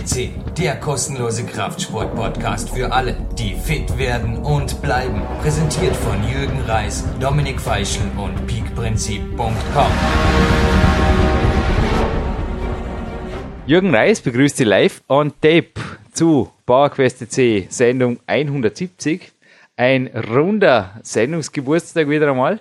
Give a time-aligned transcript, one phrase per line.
[0.00, 5.22] FCC, der kostenlose Kraftsport-Podcast für alle, die fit werden und bleiben.
[5.42, 9.92] Präsentiert von Jürgen Reis, Dominik Feischl und peakprinzip.com.
[13.66, 15.80] Jürgen Reis begrüßt Sie live on tape
[16.12, 19.32] zu PowerQuest C Sendung 170.
[19.76, 22.60] Ein runder Sendungsgeburtstag wieder einmal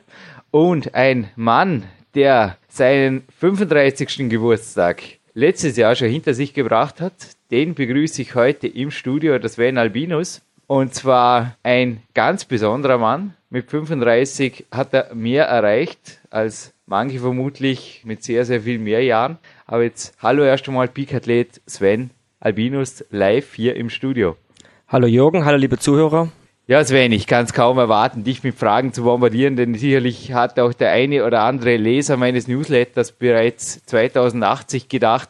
[0.51, 4.29] und ein Mann, der seinen 35.
[4.29, 7.13] Geburtstag letztes Jahr schon hinter sich gebracht hat.
[7.51, 10.41] Den begrüße ich heute im Studio, das Sven Albinus.
[10.67, 13.33] Und zwar ein ganz besonderer Mann.
[13.49, 19.39] Mit 35 hat er mehr erreicht als manche vermutlich mit sehr, sehr viel mehr Jahren.
[19.65, 24.35] Aber jetzt hallo erst einmal Peak-Athlet Sven Albinus live hier im Studio.
[24.87, 26.29] Hallo Jürgen, hallo liebe Zuhörer.
[26.69, 30.59] Ja, Sven, ich kann es kaum erwarten, dich mit Fragen zu bombardieren, denn sicherlich hat
[30.59, 35.29] auch der eine oder andere Leser meines Newsletters bereits 2080 gedacht,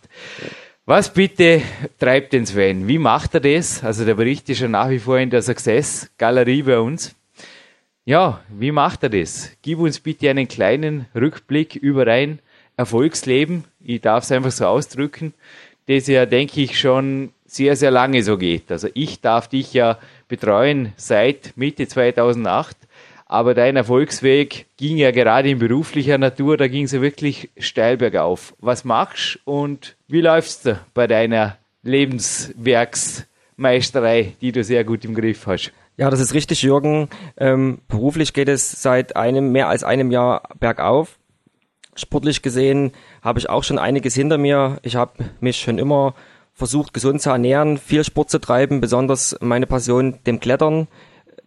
[0.86, 1.62] was bitte
[1.98, 2.90] treibt den Sven?
[2.90, 3.82] Wie macht er das?
[3.86, 7.16] Also der Bericht ist ja nach wie vor in der Success-Galerie bei uns.
[8.04, 9.50] Ja, wie macht er das?
[9.62, 12.40] Gib uns bitte einen kleinen Rückblick über ein
[12.76, 13.64] Erfolgsleben.
[13.80, 15.34] Ich darf es einfach so ausdrücken,
[15.88, 18.72] das ja, denke ich, schon sehr, sehr lange so geht.
[18.72, 19.98] Also ich darf dich ja
[20.28, 22.76] betreuen seit Mitte 2008.
[23.26, 27.98] Aber dein Erfolgsweg ging ja gerade in beruflicher Natur, da ging es ja wirklich steil
[27.98, 28.56] bergauf.
[28.60, 35.46] Was machst und wie läufst du bei deiner Lebenswerksmeisterei, die du sehr gut im Griff
[35.46, 35.72] hast?
[35.96, 37.08] Ja, das ist richtig, Jürgen.
[37.38, 41.20] Ähm, beruflich geht es seit einem, mehr als einem Jahr bergauf.
[41.96, 44.80] Sportlich gesehen habe ich auch schon einiges hinter mir.
[44.82, 46.16] Ich habe mich schon immer
[46.60, 50.88] versucht, gesund zu ernähren, viel Sport zu treiben, besonders meine Passion, dem Klettern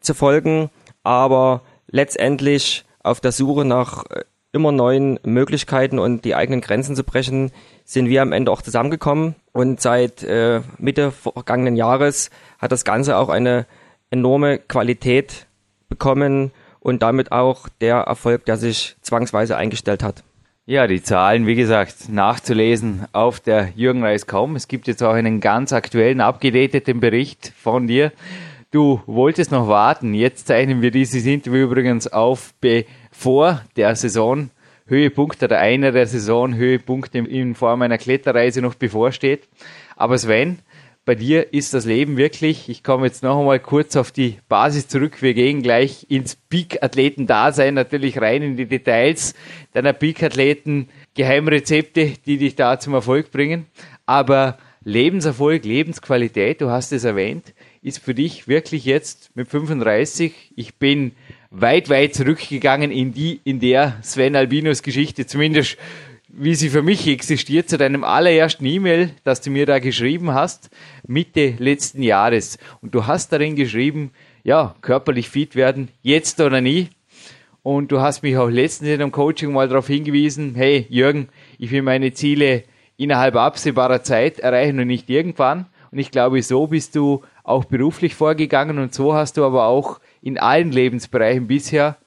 [0.01, 0.71] zu folgen,
[1.05, 7.05] aber letztendlich auf der Suche nach äh, immer neuen Möglichkeiten und die eigenen Grenzen zu
[7.05, 7.53] brechen,
[7.85, 9.35] sind wir am Ende auch zusammengekommen.
[9.53, 13.67] Und seit äh, Mitte vergangenen Jahres hat das Ganze auch eine
[14.11, 15.47] enorme Qualität
[15.89, 20.23] bekommen und damit auch der Erfolg, der sich zwangsweise eingestellt hat.
[20.73, 24.57] Ja, die Zahlen, wie gesagt, nachzulesen auf der Jürgen Reis.com.
[24.57, 28.11] Es gibt jetzt auch einen ganz aktuellen, abgedateten Bericht von dir.
[28.71, 30.15] Du wolltest noch warten.
[30.15, 34.49] Jetzt zeichnen wir dieses Interview übrigens auf, bevor der Saison
[34.87, 39.43] Höhepunkt oder einer der Saisonhöhepunkte in Form einer Kletterreise noch bevorsteht.
[39.97, 40.61] Aber Sven,
[41.05, 44.87] bei dir ist das Leben wirklich, ich komme jetzt noch einmal kurz auf die Basis
[44.87, 49.35] zurück, wir gehen gleich ins Peak-Athleten-Dasein, natürlich rein in die Details
[49.73, 53.67] deiner Peak-Athleten, Geheimrezepte, die dich da zum Erfolg bringen.
[54.07, 57.53] Aber Lebenserfolg, Lebensqualität, du hast es erwähnt,
[57.83, 61.13] ist für dich wirklich jetzt mit 35, ich bin
[61.51, 65.79] weit, weit zurückgegangen in die, in der Sven Albinus Geschichte, zumindest
[66.35, 70.71] wie sie für mich existiert, zu deinem allerersten E-Mail, das du mir da geschrieben hast,
[71.07, 72.59] Mitte letzten Jahres.
[72.81, 74.13] Und du hast darin geschrieben,
[74.43, 76.89] ja, körperlich fit werden, jetzt oder nie.
[77.63, 81.29] Und du hast mich auch letztens in einem Coaching mal darauf hingewiesen, hey Jürgen,
[81.59, 82.65] ich will meine Ziele
[82.97, 85.67] innerhalb absehbarer Zeit erreichen und nicht irgendwann.
[85.91, 90.01] Und ich glaube, so bist du auch beruflich vorgegangen und so hast du aber auch
[90.23, 91.99] in allen Lebensbereichen bisher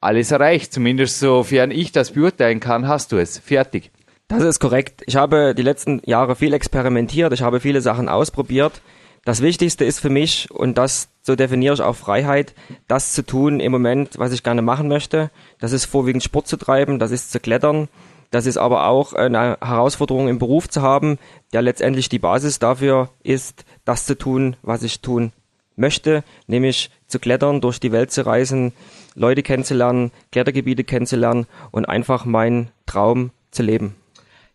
[0.00, 0.72] alles erreicht.
[0.72, 3.38] Zumindest sofern ich das beurteilen kann, hast du es.
[3.38, 3.90] Fertig.
[4.28, 5.02] Das ist korrekt.
[5.06, 7.32] Ich habe die letzten Jahre viel experimentiert.
[7.32, 8.80] Ich habe viele Sachen ausprobiert.
[9.24, 12.54] Das Wichtigste ist für mich, und das, so definiere ich auch Freiheit,
[12.88, 15.30] das zu tun im Moment, was ich gerne machen möchte.
[15.58, 17.88] Das ist vorwiegend Sport zu treiben, das ist zu klettern.
[18.30, 21.18] Das ist aber auch eine Herausforderung im Beruf zu haben,
[21.52, 25.32] der letztendlich die Basis dafür ist, das zu tun, was ich tun
[25.76, 28.72] möchte, nämlich zu klettern, durch die Welt zu reisen,
[29.14, 33.94] Leute kennenzulernen, Klettergebiete kennenzulernen und einfach meinen Traum zu leben.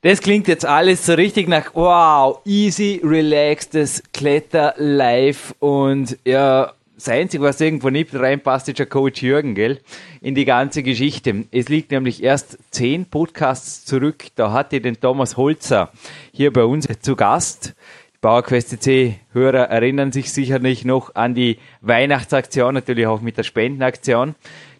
[0.01, 7.43] Das klingt jetzt alles so richtig nach wow, easy, relaxedes Kletter-Life und ja, das Einzige,
[7.43, 9.81] was irgendwo nicht reinpasst, ist der Coach Jürgen, gell?
[10.21, 11.43] In die ganze Geschichte.
[11.51, 14.27] Es liegt nämlich erst zehn Podcasts zurück.
[14.35, 15.91] Da hatte den Thomas Holzer
[16.31, 17.75] hier bei uns zu Gast.
[18.25, 24.33] PowerQuest C Hörer erinnern sich sicherlich noch an die Weihnachtsaktion, natürlich auch mit der Spendenaktion.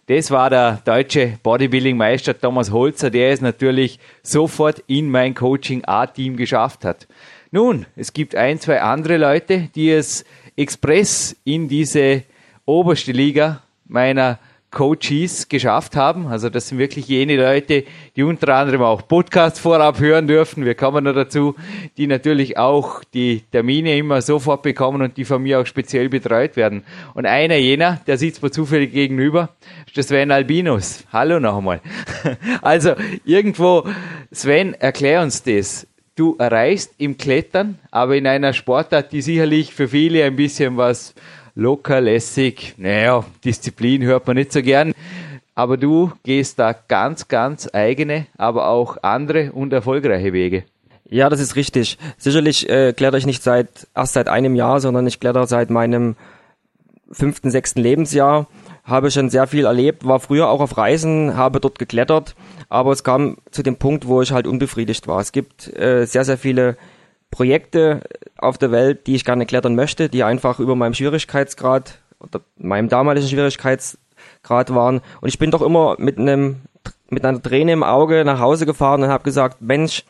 [0.06, 6.84] Das war der deutsche Bodybuilding-Meister Thomas Holzer, der es natürlich sofort in mein Coaching-A-Team geschafft
[6.84, 7.06] hat.
[7.52, 10.24] Nun, es gibt ein, zwei andere Leute, die es
[10.56, 12.24] express in diese
[12.64, 14.40] oberste Liga meiner
[14.76, 16.26] Coaches geschafft haben.
[16.26, 17.84] Also das sind wirklich jene Leute,
[18.14, 20.66] die unter anderem auch Podcasts vorab hören dürfen.
[20.66, 21.54] Wir kommen noch dazu,
[21.96, 26.56] die natürlich auch die Termine immer sofort bekommen und die von mir auch speziell betreut
[26.56, 26.84] werden.
[27.14, 29.48] Und einer jener, der sitzt mir zufällig gegenüber,
[29.86, 31.04] ist der Sven Albinus.
[31.10, 31.80] Hallo noch einmal.
[32.60, 33.88] Also irgendwo,
[34.30, 35.86] Sven, erklär uns das.
[36.16, 41.14] du erreichst im Klettern, aber in einer Sportart, die sicherlich für viele ein bisschen was
[41.56, 44.92] locker, lässig, naja, Disziplin hört man nicht so gern.
[45.56, 50.64] Aber du gehst da ganz, ganz eigene, aber auch andere und erfolgreiche Wege.
[51.08, 51.98] Ja, das ist richtig.
[52.18, 56.16] Sicherlich äh, kletter ich nicht seit erst seit einem Jahr, sondern ich kletter seit meinem
[57.10, 58.48] fünften, sechsten Lebensjahr.
[58.84, 62.36] Habe schon sehr viel erlebt, war früher auch auf Reisen, habe dort geklettert,
[62.68, 65.20] aber es kam zu dem Punkt, wo ich halt unbefriedigt war.
[65.20, 66.76] Es gibt äh, sehr, sehr viele
[67.30, 68.02] Projekte
[68.38, 72.88] auf der Welt, die ich gerne klettern möchte, die einfach über meinem Schwierigkeitsgrad oder meinem
[72.88, 75.00] damaligen Schwierigkeitsgrad waren.
[75.20, 76.62] Und ich bin doch immer mit einem
[77.08, 80.04] mit einer Träne im Auge nach Hause gefahren und habe gesagt, Mensch,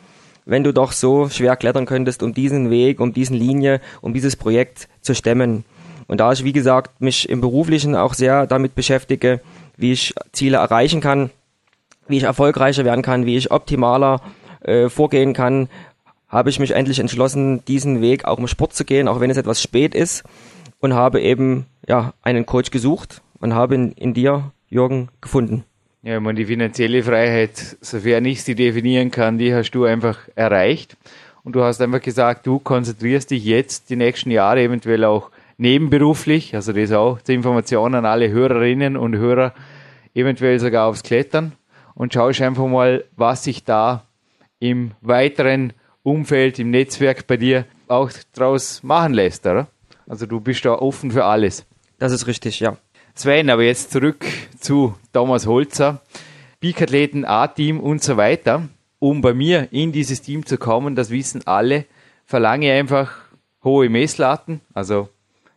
[0.44, 4.36] wenn du doch so schwer klettern könntest, um diesen Weg, um diesen Linie, um dieses
[4.36, 5.64] Projekt zu stemmen.
[6.06, 9.40] Und da ich, wie gesagt, mich im Beruflichen auch sehr damit beschäftige,
[9.76, 11.30] wie ich Ziele erreichen kann,
[12.06, 14.20] wie ich erfolgreicher werden kann, wie ich optimaler
[14.60, 15.68] äh, vorgehen kann,
[16.36, 19.38] habe ich mich endlich entschlossen, diesen Weg auch im Sport zu gehen, auch wenn es
[19.38, 20.22] etwas spät ist
[20.80, 25.64] und habe eben ja einen Coach gesucht und habe in, in dir, Jürgen, gefunden.
[26.02, 30.98] Ja, man, die finanzielle Freiheit, sofern ich sie definieren kann, die hast du einfach erreicht.
[31.42, 36.54] Und du hast einfach gesagt, du konzentrierst dich jetzt die nächsten Jahre eventuell auch nebenberuflich,
[36.54, 39.54] also das auch zur Information an alle Hörerinnen und Hörer,
[40.12, 41.52] eventuell sogar aufs Klettern
[41.94, 44.02] und schaust einfach mal, was sich da
[44.58, 45.72] im weiteren
[46.06, 49.66] Umfeld, im Netzwerk bei dir auch draus machen lässt, oder?
[50.06, 51.66] Also du bist da offen für alles.
[51.98, 52.76] Das ist richtig, ja.
[53.14, 54.24] Sven, aber jetzt zurück
[54.60, 56.02] zu Thomas Holzer,
[56.60, 58.68] Peak-Athleten, A-Team und so weiter.
[59.00, 61.86] Um bei mir in dieses Team zu kommen, das wissen alle,
[62.24, 63.12] verlange einfach
[63.64, 64.60] hohe Messlatten.
[64.74, 65.08] Also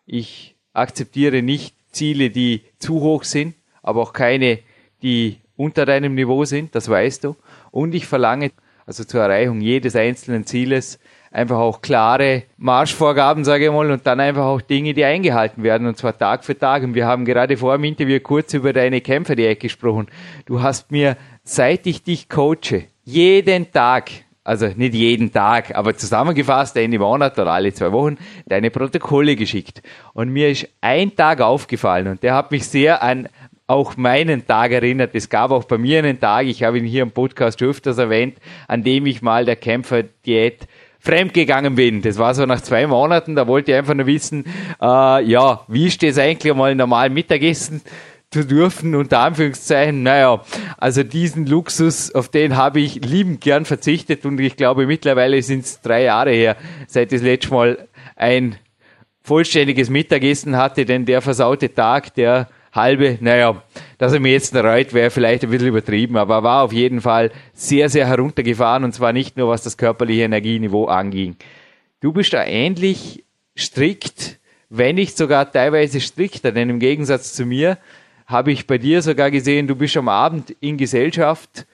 [0.08, 3.54] ich akzeptiere nicht Ziele, die zu hoch sind,
[3.84, 4.60] aber auch keine,
[5.04, 7.36] die unter deinem Niveau sind, das weißt du.
[7.70, 8.52] Und ich verlange
[8.90, 10.98] also zur Erreichung jedes einzelnen Zieles,
[11.30, 15.86] einfach auch klare Marschvorgaben, sage ich mal, und dann einfach auch Dinge, die eingehalten werden,
[15.86, 16.82] und zwar Tag für Tag.
[16.82, 20.08] Und wir haben gerade vor dem Interview kurz über deine Kämpferdiät gesprochen.
[20.48, 24.10] Du hast mir, seit ich dich coache, jeden Tag
[24.50, 29.84] also nicht jeden Tag, aber zusammengefasst Ende Monat oder alle zwei Wochen, deine Protokolle geschickt.
[30.14, 33.30] Und mir ist ein Tag aufgefallen und der hat mich sehr an
[33.70, 35.12] auch meinen Tag erinnert.
[35.14, 38.38] Es gab auch bei mir einen Tag, ich habe ihn hier im Podcast öfters erwähnt,
[38.68, 40.68] an dem ich mal der Kämpferdiät
[41.00, 42.02] fremdgegangen bin.
[42.02, 44.46] Das war so nach zwei Monaten, da wollte ich einfach nur wissen,
[44.82, 47.82] äh, ja, wie ist das eigentlich mal normal Mittagessen
[48.32, 50.02] zu dürfen, unter Anführungszeichen.
[50.02, 50.42] Naja,
[50.78, 55.66] also diesen Luxus, auf den habe ich liebend gern verzichtet und ich glaube mittlerweile sind
[55.66, 56.58] es drei Jahre her,
[56.88, 58.56] seit ich das letzte Mal ein
[59.22, 63.62] vollständiges Mittagessen hatte, denn der versaute Tag, der halbe, naja,
[63.98, 67.02] dass er mir jetzt reut, wäre vielleicht ein bisschen übertrieben, aber er war auf jeden
[67.02, 71.36] Fall sehr, sehr heruntergefahren und zwar nicht nur was das körperliche Energieniveau anging.
[72.00, 73.24] Du bist da ähnlich
[73.58, 74.40] strikt,
[74.70, 77.78] wenn nicht sogar teilweise strikter, denn im Gegensatz zu mir
[78.26, 81.66] habe ich bei dir sogar gesehen, du bist am Abend in Gesellschaft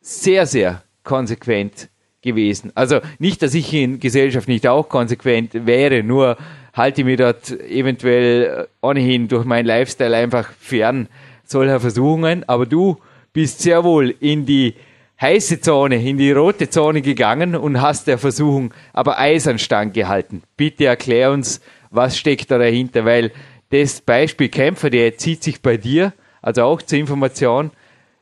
[0.00, 1.88] sehr, sehr konsequent
[2.20, 2.72] gewesen.
[2.74, 6.36] Also nicht, dass ich in Gesellschaft nicht auch konsequent wäre, nur
[6.72, 11.08] halte ich mich dort eventuell ohnehin durch meinen Lifestyle einfach fern
[11.44, 12.48] solcher Versuchungen.
[12.48, 12.98] Aber du
[13.32, 14.74] bist sehr wohl in die
[15.20, 20.42] heiße Zone, in die rote Zone gegangen und hast der Versuchung aber eisern standgehalten.
[20.56, 21.60] Bitte erklär uns,
[21.90, 23.32] was steckt da dahinter, weil
[23.70, 26.12] das Beispiel Kämpfer, der zieht sich bei dir,
[26.42, 27.70] also auch zur Information,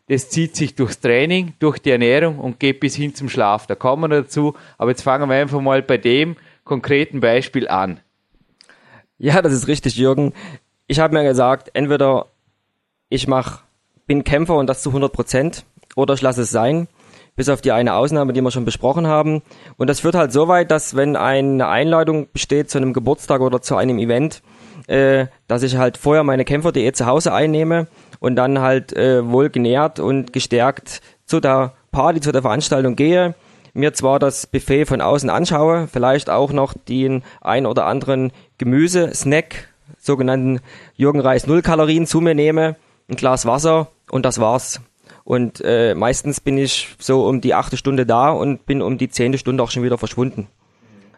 [0.09, 3.67] das zieht sich durchs Training, durch die Ernährung und geht bis hin zum Schlaf.
[3.67, 4.55] Da kommen wir dazu.
[4.79, 8.01] Aber jetzt fangen wir einfach mal bei dem konkreten Beispiel an.
[9.19, 10.33] Ja, das ist richtig, Jürgen.
[10.87, 12.27] Ich habe mir gesagt, entweder
[13.09, 13.63] ich mach,
[14.07, 15.65] bin Kämpfer und das zu 100 Prozent
[15.97, 16.87] oder ich lasse es sein.
[17.35, 19.43] Bis auf die eine Ausnahme, die wir schon besprochen haben.
[19.77, 23.61] Und das führt halt so weit, dass wenn eine Einladung besteht zu einem Geburtstag oder
[23.61, 24.43] zu einem Event,
[24.87, 27.87] äh, dass ich halt vorher meine Kämpferdiät zu Hause einnehme
[28.19, 33.35] und dann halt äh, wohl genährt und gestärkt zu der Party, zu der Veranstaltung gehe
[33.79, 39.69] mir zwar das Buffet von außen anschaue, vielleicht auch noch den ein oder anderen Gemüse-Snack,
[39.99, 40.61] sogenannten
[40.95, 42.77] Jürgen Reis Null Kalorien zu mir nehme,
[43.09, 44.81] ein Glas Wasser und das war's.
[45.25, 49.11] Und äh, meistens bin ich so um die achte Stunde da und bin um die
[49.11, 50.49] zehnte Stunde auch schon wieder verschwunden.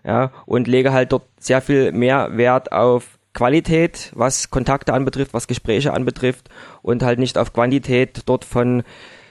[0.05, 5.47] Ja, und lege halt dort sehr viel mehr Wert auf Qualität, was Kontakte anbetrifft, was
[5.47, 6.49] Gespräche anbetrifft
[6.83, 8.83] und halt nicht auf Quantität dort von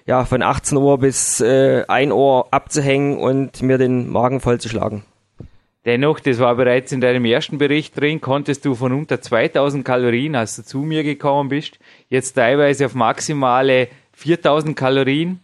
[0.06, 5.04] ja, von 18 Uhr bis äh, 1 Uhr abzuhängen und mir den Magen vollzuschlagen.
[5.86, 10.36] Dennoch, das war bereits in deinem ersten Bericht drin, konntest du von unter 2000 Kalorien,
[10.36, 15.39] als du zu mir gekommen bist, jetzt teilweise auf maximale 4000 Kalorien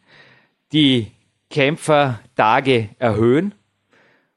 [0.73, 1.11] die
[1.49, 3.53] Kämpfertage erhöhen.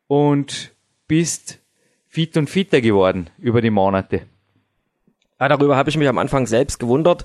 [0.06, 0.72] und
[1.06, 1.58] bist
[2.06, 4.22] fit und fitter geworden über die Monate.
[5.40, 7.24] Ja, darüber habe ich mich am Anfang selbst gewundert,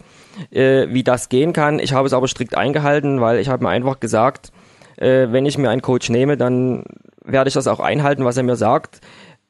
[0.51, 1.79] äh, wie das gehen kann.
[1.79, 4.51] Ich habe es aber strikt eingehalten, weil ich habe mir einfach gesagt,
[4.97, 6.83] äh, wenn ich mir einen Coach nehme, dann
[7.23, 9.01] werde ich das auch einhalten, was er mir sagt.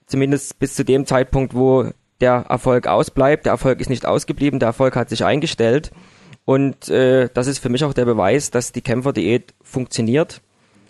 [0.05, 3.45] Zumindest bis zu dem Zeitpunkt, wo der Erfolg ausbleibt.
[3.45, 5.91] Der Erfolg ist nicht ausgeblieben, der Erfolg hat sich eingestellt.
[6.45, 10.41] Und äh, das ist für mich auch der Beweis, dass die Kämpferdiät funktioniert.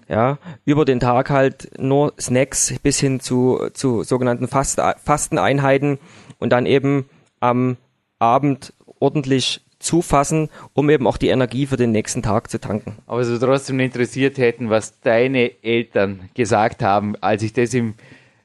[0.09, 5.97] Ja, über den Tag halt nur Snacks bis hin zu, zu sogenannten Fast Fasteneinheiten
[6.39, 7.09] und dann eben
[7.39, 7.77] am
[8.19, 12.97] Abend ordentlich zufassen, um eben auch die Energie für den nächsten Tag zu tanken.
[13.05, 17.93] Aber so trotzdem interessiert hätten, was deine Eltern gesagt haben, als ich das im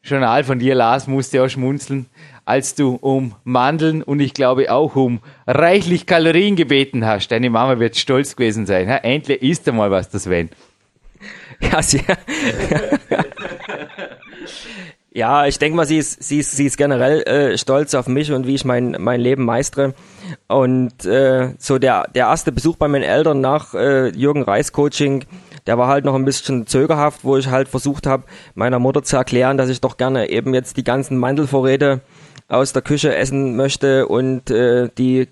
[0.02, 2.06] Journal von dir las, musste auch schmunzeln,
[2.44, 7.28] als du um Mandeln und ich glaube auch um reichlich Kalorien gebeten hast.
[7.28, 8.88] Deine Mama wird stolz gewesen sein.
[8.88, 8.96] Ha?
[8.96, 10.48] Endlich isst einmal was, das Sven.
[11.60, 12.04] Ja, sehr.
[15.12, 18.30] ja, ich denke mal, sie ist, sie ist, sie ist generell äh, stolz auf mich
[18.32, 19.94] und wie ich mein, mein Leben meistere.
[20.48, 25.24] Und äh, so der, der erste Besuch bei meinen Eltern nach äh, Jürgen Reis Coaching,
[25.66, 28.24] der war halt noch ein bisschen zögerhaft, wo ich halt versucht habe,
[28.54, 32.00] meiner Mutter zu erklären, dass ich doch gerne eben jetzt die ganzen Mandelvorräte
[32.48, 35.28] aus der Küche essen möchte und äh, die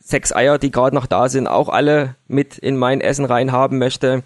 [0.00, 3.78] sechs Eier, die gerade noch da sind, auch alle mit in mein Essen rein haben
[3.78, 4.22] möchte.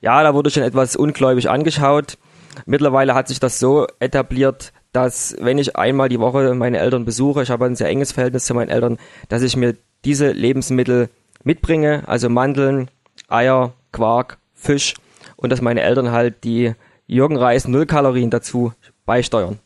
[0.00, 2.18] Ja, da wurde schon etwas ungläubig angeschaut.
[2.66, 7.42] Mittlerweile hat sich das so etabliert, dass wenn ich einmal die Woche meine Eltern besuche,
[7.42, 11.10] ich habe ein sehr enges Verhältnis zu meinen Eltern, dass ich mir diese Lebensmittel
[11.44, 12.90] mitbringe, also Mandeln,
[13.28, 14.94] Eier, Quark, Fisch
[15.36, 16.74] und dass meine Eltern halt die
[17.06, 18.72] Jürgenreis Null Kalorien dazu
[19.06, 19.58] beisteuern.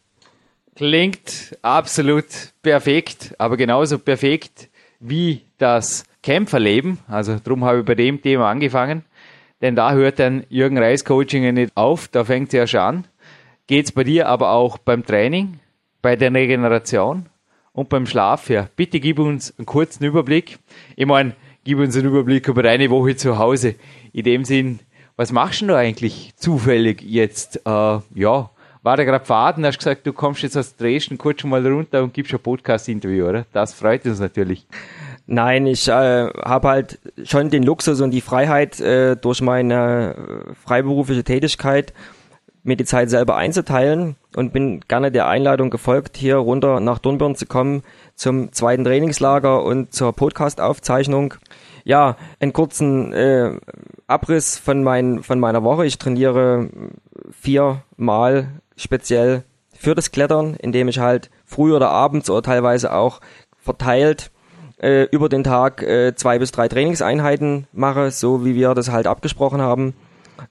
[0.77, 2.25] Klingt absolut
[2.63, 6.99] perfekt, aber genauso perfekt wie das Kämpferleben.
[7.07, 9.05] Also darum habe ich bei dem Thema angefangen.
[9.65, 12.81] Denn da hört dann Jürgen Reis Coaching ja nicht auf, da fängt es ja schon
[12.81, 13.05] an.
[13.67, 15.59] Geht es bei dir aber auch beim Training,
[16.03, 17.31] bei der Regeneration
[17.73, 18.69] und beim Schlaf her?
[18.77, 20.59] Bitte gib uns einen kurzen Überblick.
[20.97, 23.77] Ich meine, gib uns einen Überblick über deine Woche zu Hause.
[24.13, 24.81] In dem Sinn,
[25.17, 27.63] was machst du eigentlich zufällig jetzt?
[27.65, 28.51] Äh, ja,
[28.83, 32.03] war da gerade Faden, hast gesagt, du kommst jetzt aus Dresden kurz schon mal runter
[32.03, 33.47] und gibst ein Podcast-Interview, oder?
[33.55, 34.67] Das freut uns natürlich.
[35.27, 40.55] Nein, ich äh, habe halt schon den Luxus und die Freiheit äh, durch meine äh,
[40.55, 41.95] freiberufliche Tätigkeit
[42.63, 47.37] mir die Zeit selber einzuteilen und bin gerne der Einladung gefolgt, hier runter nach Dornbirn
[47.37, 47.83] zu kommen
[48.17, 51.35] zum zweiten Trainingslager und zur Podcast-Aufzeichnung.
[51.85, 53.59] Ja, einen kurzen äh,
[54.07, 55.87] Abriss von, mein, von meiner Woche.
[55.87, 56.69] Ich trainiere
[57.31, 63.21] viermal speziell für das Klettern, indem ich halt früh oder abends oder teilweise auch
[63.59, 64.31] verteilt
[64.85, 69.07] äh, über den Tag äh, zwei bis drei Trainingseinheiten mache, so wie wir das halt
[69.07, 69.95] abgesprochen haben.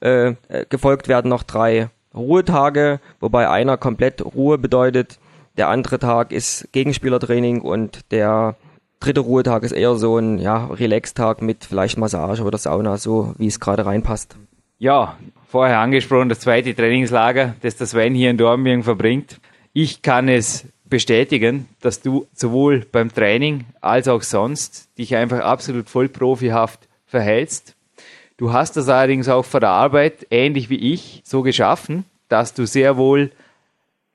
[0.01, 5.19] Äh, äh, gefolgt werden noch drei Ruhetage, wobei einer komplett Ruhe bedeutet.
[5.57, 8.55] Der andere Tag ist Gegenspielertraining und der
[8.99, 13.47] dritte Ruhetag ist eher so ein ja, Relax-Tag mit vielleicht Massage oder Sauna, so wie
[13.47, 14.35] es gerade reinpasst.
[14.79, 19.39] Ja, vorher angesprochen, das zweite Trainingslager, das das Sven hier in Dornbirn verbringt.
[19.73, 25.89] Ich kann es bestätigen, dass du sowohl beim Training als auch sonst dich einfach absolut
[25.89, 27.75] voll profihaft verhältst.
[28.37, 32.67] Du hast das allerdings auch vor der Arbeit, ähnlich wie ich, so geschaffen, dass du
[32.67, 33.31] sehr wohl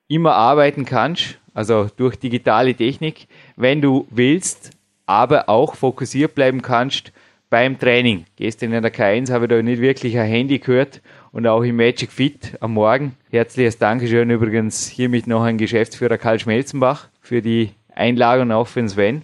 [0.07, 4.71] immer arbeiten kannst, also durch digitale Technik, wenn du willst,
[5.05, 7.11] aber auch fokussiert bleiben kannst
[7.51, 8.27] beim Training.
[8.37, 11.01] Gestern in der K1 habe ich da nicht wirklich ein Handy gehört
[11.33, 13.17] und auch im Magic Fit am Morgen.
[13.31, 18.89] Herzliches Dankeschön übrigens hiermit noch an Geschäftsführer Karl Schmelzenbach für die Einladung auch für den
[18.89, 19.23] Sven.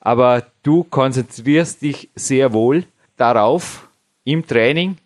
[0.00, 2.84] Aber du konzentrierst dich sehr wohl
[3.16, 3.88] darauf,
[4.24, 4.96] im Training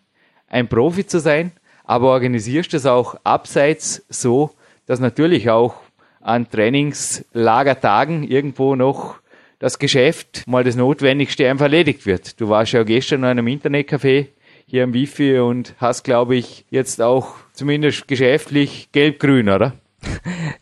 [0.47, 1.51] ein Profi zu sein,
[1.83, 4.51] aber organisierst es auch abseits so,
[4.85, 5.75] dass natürlich auch
[6.21, 9.15] an Trainingslagertagen irgendwo noch
[9.59, 12.39] das Geschäft mal das Notwendigste einfach erledigt wird.
[12.39, 14.27] Du warst ja gestern in einem Internetcafé
[14.65, 19.73] hier am Wifi und hast, glaube ich, jetzt auch zumindest geschäftlich gelb-grün, oder?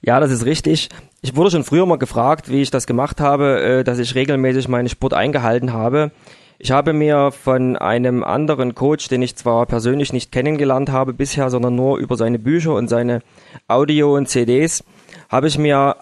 [0.02, 0.90] Ja, das ist richtig.
[1.22, 4.68] Ich wurde schon früher mal gefragt, wie ich das gemacht habe, äh, dass ich regelmäßig
[4.68, 6.12] meinen Sport eingehalten habe.
[6.60, 11.50] Ich habe mir von einem anderen Coach, den ich zwar persönlich nicht kennengelernt habe bisher,
[11.50, 13.22] sondern nur über seine Bücher und seine
[13.68, 14.84] Audio und CDs,
[15.28, 15.96] habe ich mir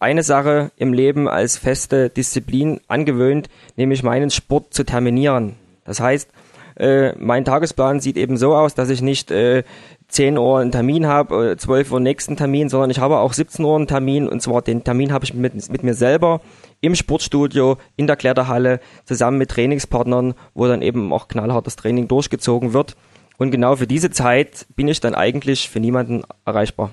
[0.00, 5.56] eine Sache im Leben als feste Disziplin angewöhnt, nämlich meinen Sport zu terminieren.
[5.84, 6.30] Das heißt,
[6.76, 9.62] äh, mein Tagesplan sieht eben so aus, dass ich nicht äh,
[10.08, 13.62] 10 Uhr einen Termin habe, äh, 12 Uhr nächsten Termin, sondern ich habe auch 17
[13.62, 16.40] Uhr einen Termin und zwar den Termin habe ich mit, mit mir selber
[16.80, 22.72] im Sportstudio, in der Kletterhalle, zusammen mit Trainingspartnern, wo dann eben auch knallhartes Training durchgezogen
[22.72, 22.96] wird.
[23.36, 26.92] Und genau für diese Zeit bin ich dann eigentlich für niemanden erreichbar.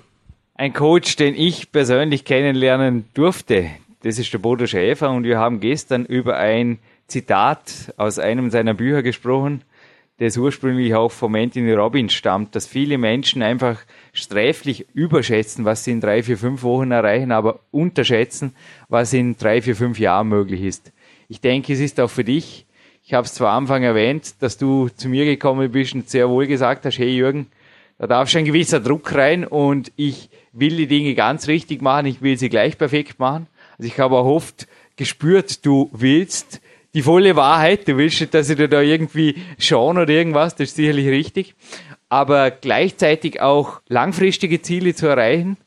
[0.60, 3.70] Ein Coach, den ich persönlich kennenlernen durfte,
[4.02, 8.74] das ist der Bodo Schäfer und wir haben gestern über ein Zitat aus einem seiner
[8.74, 9.62] Bücher gesprochen,
[10.18, 13.78] das ursprünglich auch von Anthony Robbins stammt, dass viele Menschen einfach
[14.14, 18.56] sträflich überschätzen, was sie in drei, vier, fünf Wochen erreichen, aber unterschätzen,
[18.90, 20.92] was in drei, vier, fünf Jahren möglich ist.
[21.30, 22.66] Ich denke, es ist auch für dich,
[23.04, 26.28] ich habe es zwar am Anfang erwähnt, dass du zu mir gekommen bist und sehr
[26.32, 27.46] wohl gesagt hast, hey Jürgen,
[28.00, 32.06] da darf schon ein gewisser Druck rein und ich will die Dinge ganz richtig machen,
[32.06, 33.48] ich will sie gleich perfekt machen.
[33.78, 36.62] Also ich habe auch oft gespürt, du willst
[36.94, 40.70] die volle Wahrheit, du willst nicht, dass ich dir da irgendwie schauen oder irgendwas, das
[40.70, 41.56] ist sicherlich richtig.
[42.10, 45.58] Aber gleichzeitig auch langfristige Ziele zu erreichen,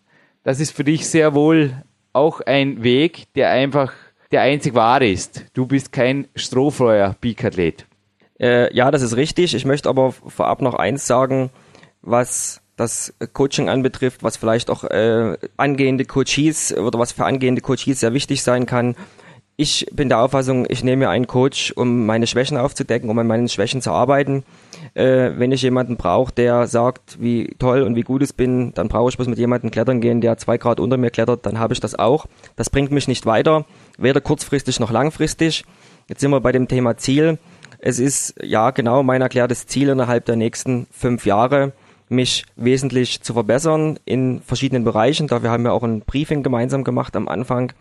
[0.43, 1.83] das ist für dich sehr wohl
[2.13, 3.93] auch ein Weg, der einfach
[4.33, 5.45] der einzig wahre ist.
[5.55, 7.87] Du bist kein strohfeuer Peak-Athlet.
[8.41, 9.55] Äh, ja, das ist richtig.
[9.55, 11.51] Ich möchte aber vorab noch eins sagen,
[12.01, 18.01] was das Coaching anbetrifft, was vielleicht auch äh, angehende Coaches oder was für angehende Coaches
[18.01, 18.97] sehr wichtig sein kann.
[19.57, 23.51] Ich bin der Auffassung, ich nehme einen Coach, um meine Schwächen aufzudecken, um an meinen
[23.51, 24.43] Schwächen zu arbeiten.
[24.95, 28.89] Äh, wenn ich jemanden brauche, der sagt, wie toll und wie gut ich bin, dann
[28.89, 31.75] brauche ich bloß mit jemandem klettern gehen, der zwei Grad unter mir klettert, dann habe
[31.75, 32.25] ich das auch.
[32.57, 33.67] Das bringt mich nicht weiter,
[33.99, 35.65] weder kurzfristig noch langfristig.
[36.09, 37.39] Jetzt sind wir bei dem Thema Ziel.
[37.79, 41.73] Es ist ja genau mein erklärtes Ziel innerhalb der nächsten fünf Jahre,
[42.11, 45.29] mich wesentlich zu verbessern in verschiedenen Bereichen.
[45.29, 47.73] Dafür haben wir auch ein Briefing gemeinsam gemacht am Anfang.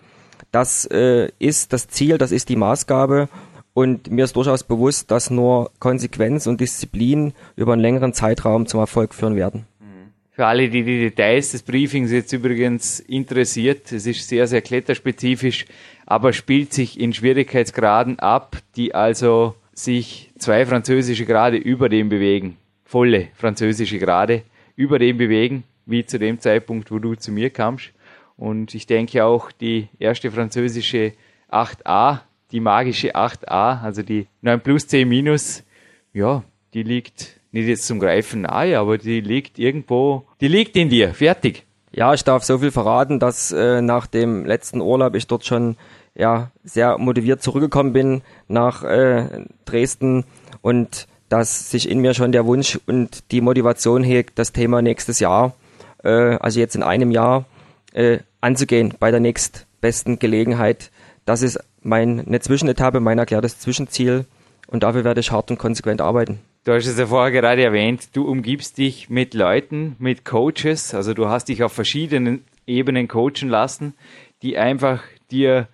[0.51, 3.27] Das äh, ist das Ziel, das ist die Maßgabe.
[3.73, 8.79] Und mir ist durchaus bewusst, dass nur Konsequenz und Disziplin über einen längeren Zeitraum zum
[8.79, 9.65] Erfolg führen werden.
[10.31, 15.65] Für alle, die die Details des Briefings jetzt übrigens interessiert, es ist sehr, sehr kletterspezifisch,
[16.05, 22.55] aber spielt sich in Schwierigkeitsgraden ab, die also sich zwei französische Grade über dem bewegen
[22.89, 24.41] volle französische Grade
[24.75, 27.91] über dem bewegen, wie zu dem Zeitpunkt, wo du zu mir kamst.
[28.35, 31.13] Und ich denke auch die erste französische
[31.51, 32.21] 8a,
[32.51, 35.63] die magische 8a, also die 9 plus 10 minus,
[36.13, 40.89] ja, die liegt nicht jetzt zum Greifen nahe, aber die liegt irgendwo, die liegt in
[40.89, 41.65] dir, fertig.
[41.91, 45.75] Ja, ich darf so viel verraten, dass äh, nach dem letzten Urlaub ich dort schon
[46.15, 50.25] ja sehr motiviert zurückgekommen bin nach äh, Dresden
[50.61, 55.19] und dass sich in mir schon der Wunsch und die Motivation hegt, das Thema nächstes
[55.19, 55.53] Jahr,
[56.03, 57.45] äh, also jetzt in einem Jahr,
[57.93, 60.91] äh, anzugehen bei der nächstbesten Gelegenheit.
[61.25, 64.25] Das ist meine Zwischenetappe, mein erklärtes Zwischenziel
[64.67, 66.39] und dafür werde ich hart und konsequent arbeiten.
[66.65, 71.13] Du hast es ja vorher gerade erwähnt, du umgibst dich mit Leuten, mit Coaches, also
[71.13, 73.93] du hast dich auf verschiedenen Ebenen coachen lassen,
[74.41, 75.67] die einfach dir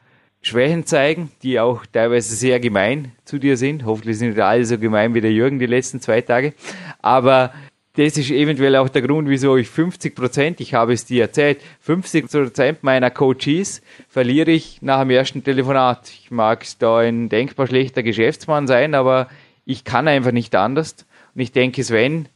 [0.45, 3.84] Schwächen zeigen, die auch teilweise sehr gemein zu dir sind.
[3.84, 6.53] Hoffentlich sind nicht alle so gemein wie der Jürgen die letzten zwei Tage.
[7.01, 7.51] Aber
[7.93, 11.62] das ist eventuell auch der Grund, wieso ich 50 Prozent, ich habe es dir erzählt,
[11.79, 16.10] 50 Prozent meiner Coaches verliere ich nach dem ersten Telefonat.
[16.10, 19.29] Ich mag da ein denkbar schlechter Geschäftsmann sein, aber
[19.65, 21.08] ich kann einfach nicht anders.
[21.34, 22.27] Und ich denke, Sven,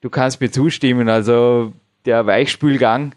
[0.00, 1.10] du kannst mir zustimmen.
[1.10, 1.74] Also
[2.06, 3.14] der Weichspülgang,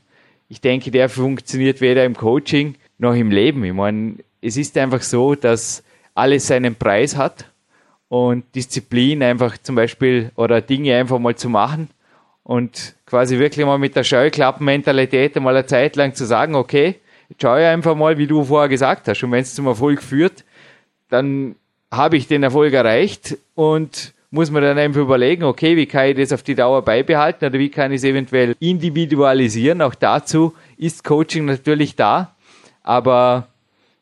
[0.50, 3.64] ich denke, der funktioniert weder im Coaching noch im Leben.
[3.64, 7.46] Ich meine, es ist einfach so, dass alles seinen Preis hat
[8.10, 11.90] und Disziplin einfach zum Beispiel oder Dinge einfach mal zu machen
[12.44, 16.96] und quasi wirklich mal mit der Scheuklappenmentalität mal eine Zeit lang zu sagen, okay,
[17.30, 19.24] jetzt schaue ich einfach mal, wie du vorher gesagt hast.
[19.24, 20.44] Und wenn es zum Erfolg führt,
[21.10, 21.56] dann
[21.92, 26.18] habe ich den Erfolg erreicht und muss man dann einfach überlegen, okay, wie kann ich
[26.18, 29.82] das auf die Dauer beibehalten oder wie kann ich es eventuell individualisieren.
[29.82, 32.36] Auch dazu ist Coaching natürlich da.
[32.84, 33.48] Aber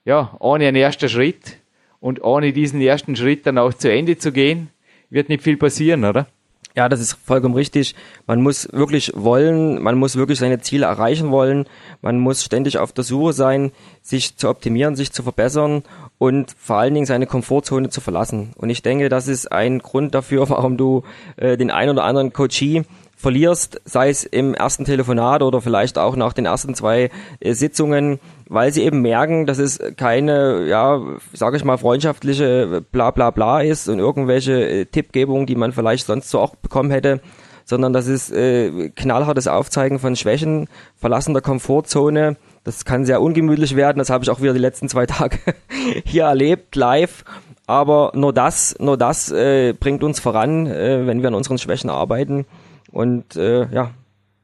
[0.06, 1.58] ja, ohne einen ersten Schritt
[2.00, 4.70] und ohne diesen ersten Schritt dann auch zu Ende zu gehen,
[5.10, 6.28] wird nicht viel passieren, oder?
[6.76, 7.94] Ja, das ist vollkommen richtig.
[8.26, 11.68] Man muss wirklich wollen, man muss wirklich seine Ziele erreichen wollen,
[12.02, 15.84] man muss ständig auf der Suche sein, sich zu optimieren, sich zu verbessern
[16.18, 18.54] und vor allen Dingen seine Komfortzone zu verlassen.
[18.58, 21.04] Und ich denke, das ist ein Grund dafür, warum du
[21.38, 22.84] äh, den ein oder anderen Coachie
[23.16, 28.20] verlierst, sei es im ersten Telefonat oder vielleicht auch nach den ersten zwei äh, Sitzungen,
[28.54, 31.02] weil sie eben merken, dass es keine, ja,
[31.34, 36.06] sage ich mal, freundschaftliche bla bla bla ist und irgendwelche äh, Tippgebungen, die man vielleicht
[36.06, 37.20] sonst so auch bekommen hätte,
[37.66, 42.38] sondern das ist äh, knallhartes Aufzeigen von Schwächen, Verlassen der Komfortzone.
[42.64, 45.40] Das kann sehr ungemütlich werden, das habe ich auch wieder die letzten zwei Tage
[46.06, 47.26] hier erlebt, live.
[47.66, 51.90] Aber nur das, nur das äh, bringt uns voran, äh, wenn wir an unseren Schwächen
[51.90, 52.46] arbeiten.
[52.92, 53.92] Und äh, ja,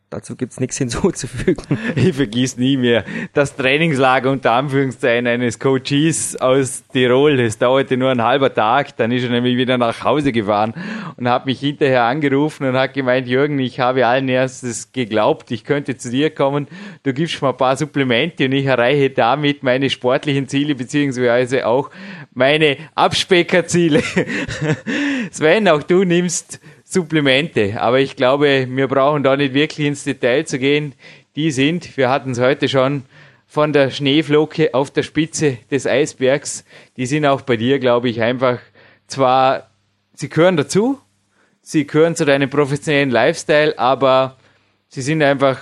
[0.10, 1.78] dazu gibt's nichts hinzuzufügen.
[1.96, 7.38] Ich vergiss nie mehr das Trainingslager unter Anführungszeichen eines Coaches aus Tirol.
[7.38, 8.98] Das dauerte nur ein halber Tag.
[8.98, 10.74] Dann ist er nämlich wieder nach Hause gefahren
[11.18, 15.64] und hat mich hinterher angerufen und hat gemeint, Jürgen, ich habe allen erstes geglaubt, ich
[15.64, 16.68] könnte zu dir kommen.
[17.04, 21.90] Du gibst mir ein paar Supplemente und ich erreiche damit meine sportlichen Ziele beziehungsweise auch
[22.34, 24.02] meine Abspeckerziele.
[25.32, 26.60] Sven, auch du nimmst
[26.92, 27.80] Supplemente.
[27.80, 30.96] Aber ich glaube, wir brauchen da nicht wirklich ins Detail zu gehen.
[31.36, 33.04] Die sind, wir hatten es heute schon,
[33.46, 36.66] von der Schneeflocke auf der Spitze des Eisbergs.
[36.98, 38.58] Die sind auch bei dir, glaube ich, einfach
[39.06, 39.70] zwar,
[40.16, 41.00] sie gehören dazu,
[41.62, 44.38] sie gehören zu deinem professionellen Lifestyle, aber
[44.88, 45.60] sie sind einfach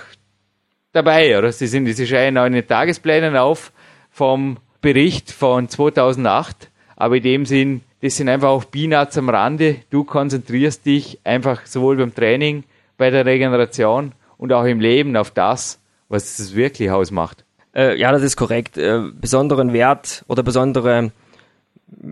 [0.92, 1.52] dabei, oder?
[1.52, 3.70] Sie sind, sie scheinen auch in den Tagesplänen auf
[4.10, 9.76] vom Bericht von 2008, aber in dem Sinn das sind einfach auch Peanuts am Rande.
[9.90, 12.64] Du konzentrierst dich einfach sowohl beim Training,
[12.96, 17.44] bei der Regeneration und auch im Leben auf das, was es wirklich ausmacht.
[17.74, 18.78] Äh, ja, das ist korrekt.
[18.78, 21.10] Äh, besonderen Wert oder besondere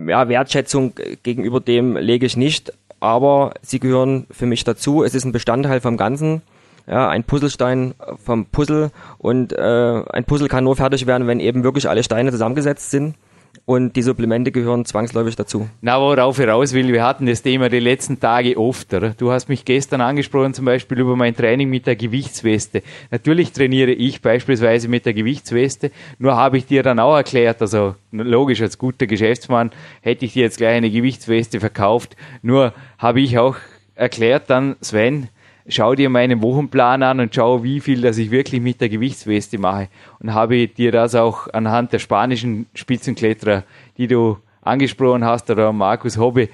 [0.09, 5.05] ja, Wertschätzung gegenüber dem lege ich nicht, aber sie gehören für mich dazu.
[5.05, 6.43] Es ist ein Bestandteil vom Ganzen.
[6.89, 7.95] Ja, ein Puzzlestein
[8.25, 12.31] vom Puzzle und äh, ein Puzzle kann nur fertig werden, wenn eben wirklich alle Steine
[12.31, 13.17] zusammengesetzt sind
[13.65, 15.69] und die Supplemente gehören zwangsläufig dazu.
[15.81, 18.93] Na, worauf ich raus will, wir hatten das Thema die letzten Tage oft.
[18.95, 19.11] Oder?
[19.11, 22.83] Du hast mich gestern angesprochen, zum Beispiel über mein Training mit der Gewichtsweste.
[23.11, 27.95] Natürlich trainiere ich beispielsweise mit der Gewichtsweste, nur habe ich dir dann auch erklärt, also
[28.13, 33.39] logisch, als guter Geschäftsmann hätte ich dir jetzt gleich eine Gewichtsweste verkauft, nur habe ich
[33.39, 33.57] auch
[33.95, 35.29] erklärt dann, Sven,
[35.69, 39.59] schau dir meinen Wochenplan an und schau, wie viel das ich wirklich mit der Gewichtsweste
[39.59, 39.89] mache.
[40.21, 43.65] Und habe dir das auch anhand der spanischen Spitzenkletterer,
[43.97, 46.49] die du angesprochen hast, oder Markus Hobbe,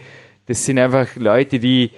[0.46, 1.90] das sind einfach Leute, die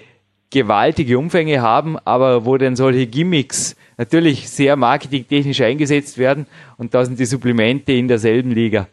[0.50, 6.46] gewaltige Umfänge haben, aber wo dann solche Gimmicks natürlich sehr marketingtechnisch eingesetzt werden
[6.76, 8.86] und da sind die Supplemente in derselben Liga.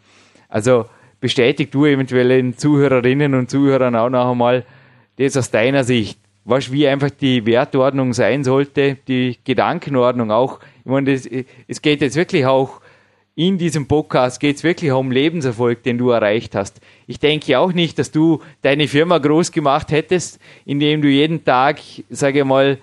[0.49, 0.85] Also
[1.19, 4.65] bestätigt du eventuell den Zuhörerinnen und Zuhörern auch noch einmal
[5.17, 6.17] das aus deiner Sicht
[6.51, 10.59] was wie einfach die Wertordnung sein sollte, die Gedankenordnung auch.
[10.83, 11.27] Ich meine, das,
[11.67, 12.81] es geht jetzt wirklich auch
[13.33, 16.81] in diesem Podcast geht es wirklich um Lebenserfolg, den du erreicht hast.
[17.07, 21.79] Ich denke auch nicht, dass du deine Firma groß gemacht hättest, indem du jeden Tag,
[22.09, 22.77] sage ich mal,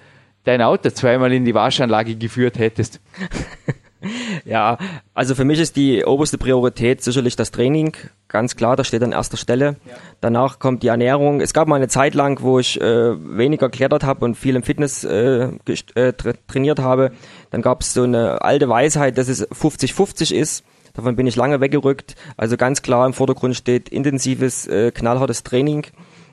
[0.44, 3.00] dein Auto zweimal in die Waschanlage geführt hättest.
[4.44, 4.78] Ja,
[5.14, 7.92] also für mich ist die oberste Priorität sicherlich das Training.
[8.28, 9.76] Ganz klar, das steht an erster Stelle.
[9.86, 9.94] Ja.
[10.20, 11.40] Danach kommt die Ernährung.
[11.40, 14.62] Es gab mal eine Zeit lang, wo ich äh, weniger klettert habe und viel im
[14.62, 15.50] Fitness äh,
[15.94, 17.12] äh, tra trainiert habe.
[17.50, 20.64] Dann gab es so eine alte Weisheit, dass es 50-50 ist.
[20.94, 22.16] Davon bin ich lange weggerückt.
[22.36, 25.86] Also ganz klar im Vordergrund steht intensives, äh, knallhartes Training.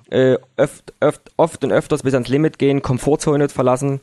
[0.09, 4.01] Äh, oft, oft, oft und öfters bis ans Limit gehen, Komfortzone verlassen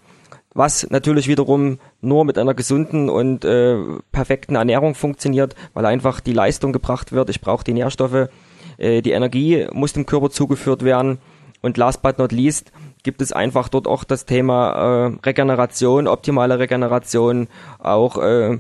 [0.54, 3.76] was natürlich wiederum nur mit einer gesunden und äh,
[4.10, 7.30] perfekten Ernährung funktioniert, weil einfach die Leistung gebracht wird.
[7.30, 8.28] Ich brauche die Nährstoffe,
[8.76, 11.18] äh, die Energie muss dem Körper zugeführt werden
[11.62, 12.72] und last but not least
[13.04, 18.58] gibt es einfach dort auch das Thema äh, Regeneration, optimale Regeneration, auch äh,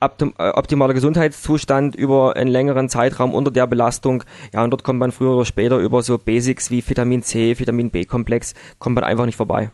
[0.00, 4.24] äh, optimaler Gesundheitszustand über einen längeren Zeitraum unter der Belastung.
[4.52, 7.90] Ja, und dort kommt man früher oder später über so Basics wie Vitamin C, Vitamin
[7.90, 9.70] B-Komplex, kommt man einfach nicht vorbei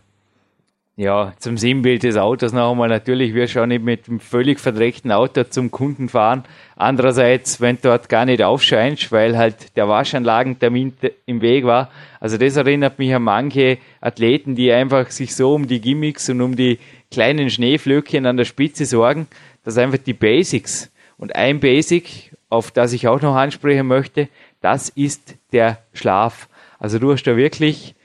[0.97, 4.61] ja, zum Sinnbild des Autos noch einmal, natürlich wirst du auch nicht mit einem völlig
[4.61, 6.45] verdreckten Auto zum Kunden fahren.
[6.77, 10.93] Andererseits, wenn du dort gar nicht aufscheinst, weil halt der Waschanlagentermin
[11.27, 11.91] im Weg war.
[12.21, 16.41] Also das erinnert mich an manche Athleten, die einfach sich so um die Gimmicks und
[16.41, 16.79] um die
[17.11, 19.27] kleinen Schneeflöckchen an der Spitze sorgen,
[19.65, 24.29] dass einfach die Basics und ein Basic, auf das ich auch noch ansprechen möchte,
[24.61, 26.49] das ist der Schlaf.
[26.79, 27.97] Also du hast da wirklich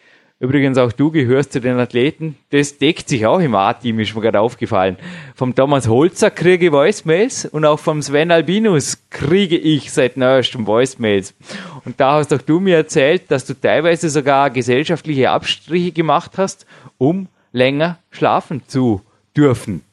[0.41, 2.37] Übrigens auch du gehörst zu den Athleten.
[2.51, 4.95] Das deckt sich auch im A-Team, ist mir gerade aufgefallen.
[5.35, 10.65] Vom Thomas Holzer kriege ich Voicemails und auch vom Sven Albinus kriege ich seit neuestem
[10.65, 11.33] Voicemails.
[11.83, 16.65] Und da hast auch du mir erzählt, dass du teilweise sogar gesellschaftliche Abstriche gemacht hast,
[16.97, 19.01] um länger schlafen zu
[19.35, 19.83] dürfen.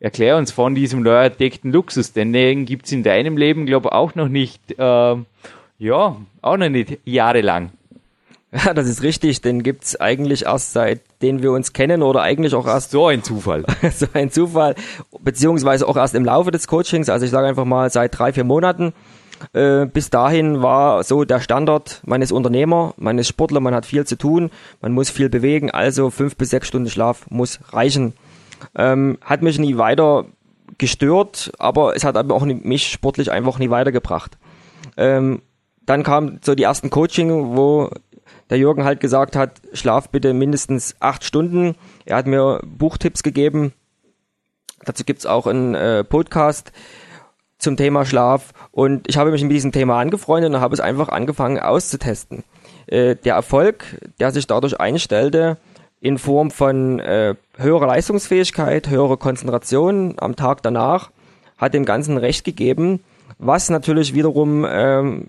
[0.00, 3.92] Erklär uns von diesem neu entdeckten Luxus, denn den gibt's in deinem Leben, glaube ich,
[3.92, 5.16] auch noch nicht, äh,
[5.78, 7.70] ja, auch noch nicht jahrelang.
[8.64, 12.66] Ja, das ist richtig, den gibt's eigentlich erst seitdem wir uns kennen oder eigentlich auch
[12.66, 12.92] erst.
[12.92, 13.64] So ein Zufall.
[13.92, 14.76] so ein Zufall,
[15.20, 18.44] beziehungsweise auch erst im Laufe des Coachings, also ich sage einfach mal seit drei, vier
[18.44, 18.92] Monaten.
[19.52, 23.86] Äh, bis dahin war so der Standard, man ist Unternehmer, man ist Sportler, man hat
[23.86, 28.14] viel zu tun, man muss viel bewegen, also fünf bis sechs Stunden Schlaf muss reichen.
[28.76, 30.26] Ähm, hat mich nie weiter
[30.78, 34.38] gestört, aber es hat aber auch mich sportlich einfach nie weitergebracht.
[34.96, 35.42] Ähm,
[35.86, 37.90] dann kam so die ersten Coaching, wo
[38.50, 41.74] der Jürgen halt gesagt hat, schlaf bitte mindestens acht Stunden.
[42.04, 43.72] Er hat mir Buchtipps gegeben,
[44.84, 46.72] Dazu gibt's auch einen äh, Podcast
[47.58, 48.52] zum Thema Schlaf.
[48.70, 52.44] Und ich habe mich mit diesem Thema angefreundet und habe es einfach angefangen auszutesten.
[52.86, 53.84] Äh, der Erfolg,
[54.20, 55.56] der sich dadurch einstellte,
[56.00, 61.10] in Form von äh, höherer Leistungsfähigkeit, höherer Konzentration am Tag danach,
[61.56, 63.02] hat dem Ganzen recht gegeben,
[63.38, 65.28] was natürlich wiederum ähm,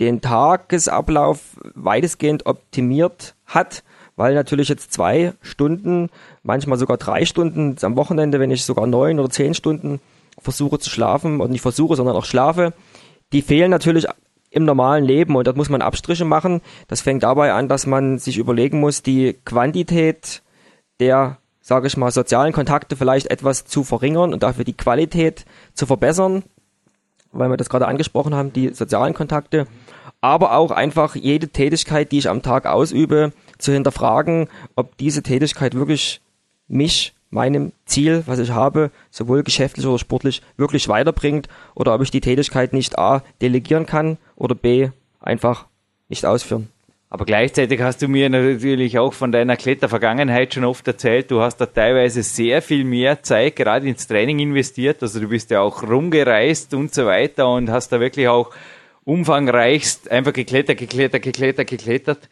[0.00, 3.84] den Tagesablauf weitestgehend optimiert hat,
[4.16, 6.10] weil natürlich jetzt zwei Stunden,
[6.42, 10.00] manchmal sogar drei Stunden am Wochenende, wenn ich sogar neun oder zehn Stunden
[10.38, 12.72] versuche zu schlafen und nicht versuche, sondern auch schlafe,
[13.32, 14.06] die fehlen natürlich
[14.50, 16.60] im normalen Leben und dort muss man Abstriche machen.
[16.86, 20.42] Das fängt dabei an, dass man sich überlegen muss, die Quantität
[21.00, 25.86] der, sage ich mal, sozialen Kontakte vielleicht etwas zu verringern und dafür die Qualität zu
[25.86, 26.44] verbessern,
[27.32, 29.66] weil wir das gerade angesprochen haben, die sozialen Kontakte,
[30.24, 35.74] aber auch einfach jede Tätigkeit, die ich am Tag ausübe, zu hinterfragen, ob diese Tätigkeit
[35.74, 36.22] wirklich
[36.66, 42.10] mich meinem Ziel, was ich habe, sowohl geschäftlich oder sportlich, wirklich weiterbringt oder ob ich
[42.10, 44.88] die Tätigkeit nicht A delegieren kann oder B
[45.20, 45.66] einfach
[46.08, 46.70] nicht ausführen.
[47.10, 51.58] Aber gleichzeitig hast du mir natürlich auch von deiner Klettervergangenheit schon oft erzählt, du hast
[51.58, 55.82] da teilweise sehr viel mehr Zeit gerade ins Training investiert, also du bist ja auch
[55.82, 58.50] rumgereist und so weiter und hast da wirklich auch
[59.04, 62.28] umfangreichst einfach geklettert, geklettert, geklettert, geklettert.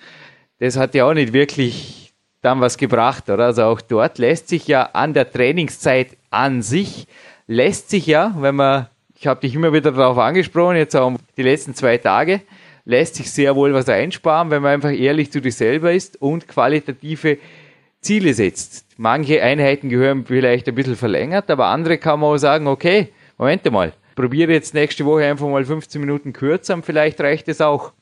[0.59, 3.47] Das hat ja auch nicht wirklich dann was gebracht, oder?
[3.47, 7.07] Also auch dort lässt sich ja an der Trainingszeit an sich,
[7.47, 11.43] lässt sich ja, wenn man, ich habe dich immer wieder darauf angesprochen, jetzt auch die
[11.43, 12.41] letzten zwei Tage,
[12.85, 16.49] lässt sich sehr wohl was einsparen, wenn man einfach ehrlich zu dir selber ist und
[16.49, 17.39] qualitative
[18.01, 18.87] Ziele setzt.
[18.97, 23.09] Manche Einheiten gehören vielleicht ein bisschen verlängert, aber andere kann man auch sagen, okay,
[23.39, 27.61] Moment mal, probiere jetzt nächste Woche einfach mal 15 Minuten kürzer und vielleicht reicht es
[27.61, 27.93] auch.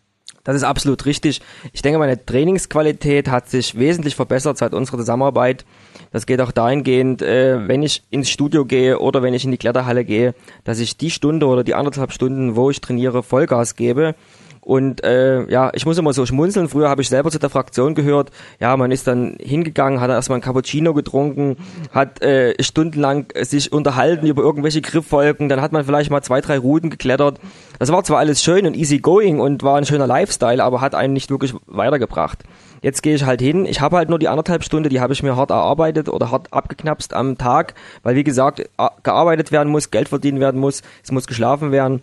[0.45, 1.41] Das ist absolut richtig.
[1.73, 5.65] Ich denke, meine Trainingsqualität hat sich wesentlich verbessert seit unserer Zusammenarbeit.
[6.13, 9.57] Das geht auch dahingehend, äh, wenn ich ins Studio gehe oder wenn ich in die
[9.57, 14.15] Kletterhalle gehe, dass ich die Stunde oder die anderthalb Stunden, wo ich trainiere, Vollgas gebe
[14.61, 16.69] und äh, ja, ich muss immer so schmunzeln.
[16.69, 18.31] Früher habe ich selber zu der Fraktion gehört.
[18.61, 21.57] Ja, man ist dann hingegangen, hat erstmal ein Cappuccino getrunken,
[21.93, 25.49] hat äh, stundenlang sich unterhalten über irgendwelche Grifffolgen.
[25.49, 27.41] Dann hat man vielleicht mal zwei, drei Routen geklettert.
[27.79, 30.95] Das war zwar alles schön und easy going und war ein schöner Lifestyle, aber hat
[30.95, 32.45] einen nicht wirklich weitergebracht.
[32.83, 33.67] Jetzt gehe ich halt hin.
[33.67, 36.53] Ich habe halt nur die anderthalb Stunde, die habe ich mir hart erarbeitet oder hart
[36.53, 38.63] abgeknapst am Tag, weil wie gesagt,
[39.03, 42.03] gearbeitet werden muss, Geld verdient werden muss, es muss geschlafen werden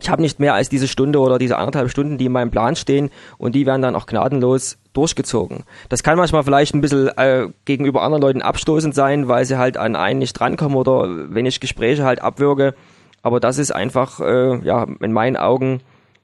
[0.00, 2.76] ich habe nicht mehr als diese Stunde oder diese anderthalb Stunden, die in meinem Plan
[2.76, 5.64] stehen und die werden dann auch gnadenlos durchgezogen.
[5.88, 9.76] Das kann manchmal vielleicht ein bisschen äh, gegenüber anderen Leuten abstoßend sein, weil sie halt
[9.76, 12.74] an einen nicht drankommen oder wenn ich Gespräche halt abwürge.
[13.22, 15.80] Aber das ist einfach, äh, ja, in meinen Augen,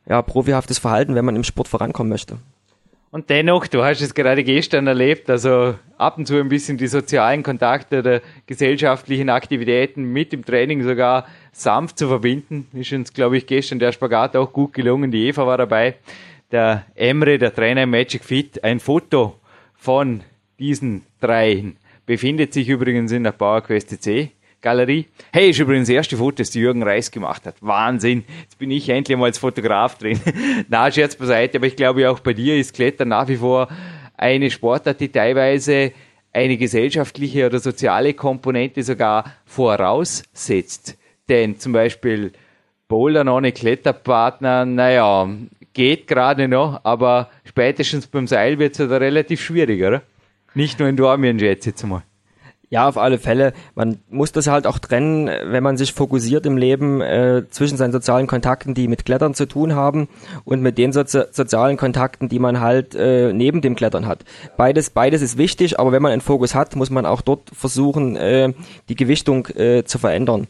[0.09, 2.39] ja, profihaftes Verhalten, wenn man im Sport vorankommen möchte.
[3.14, 6.88] Und dennoch, du hast es gerade gestern erlebt, also ab und zu ein bisschen die
[6.88, 12.66] sozialen Kontakte der gesellschaftlichen Aktivitäten mit dem Training sogar sanft zu verbinden.
[12.72, 15.12] Ist uns, glaube ich, gestern der Spagat auch gut gelungen.
[15.12, 15.94] Die Eva war dabei.
[16.50, 19.38] Der Emre, der Trainer im Magic Fit, ein Foto
[19.77, 20.22] von
[20.59, 24.33] diesen dreien befindet sich übrigens in der PowerQuest C.
[24.64, 25.07] Galerie.
[25.31, 27.57] Hey, ist übrigens das erste Foto, das die Jürgen Reis gemacht hat.
[27.61, 28.24] Wahnsinn.
[28.40, 30.18] Jetzt bin ich endlich mal als Fotograf drin.
[30.70, 33.68] Na, Scherz beiseite, aber ich glaube auch bei dir ist Klettern nach wie vor
[34.16, 35.92] eine Sportart, die teilweise
[36.33, 40.96] eine gesellschaftliche oder soziale Komponente sogar voraussetzt.
[41.29, 42.33] Denn zum Beispiel
[42.88, 45.29] Bouldern ohne Kletterpartner, naja,
[45.74, 50.03] geht gerade noch, aber spätestens beim Seil wird es ja relativ schwierig, oder?
[50.55, 52.03] Nicht nur in Dormien jetzt mal.
[52.75, 53.53] Ja, auf alle Fälle.
[53.77, 57.93] Man muss das halt auch trennen, wenn man sich fokussiert im Leben äh, zwischen seinen
[57.93, 60.09] sozialen Kontakten, die mit Klettern zu tun haben,
[60.45, 64.25] und mit den Sozi sozialen Kontakten, die man halt äh, neben dem Klettern hat.
[64.57, 68.17] Beides, beides ist wichtig, aber wenn man einen Fokus hat, muss man auch dort versuchen,
[68.17, 68.53] äh,
[68.89, 70.49] die Gewichtung äh, zu verändern.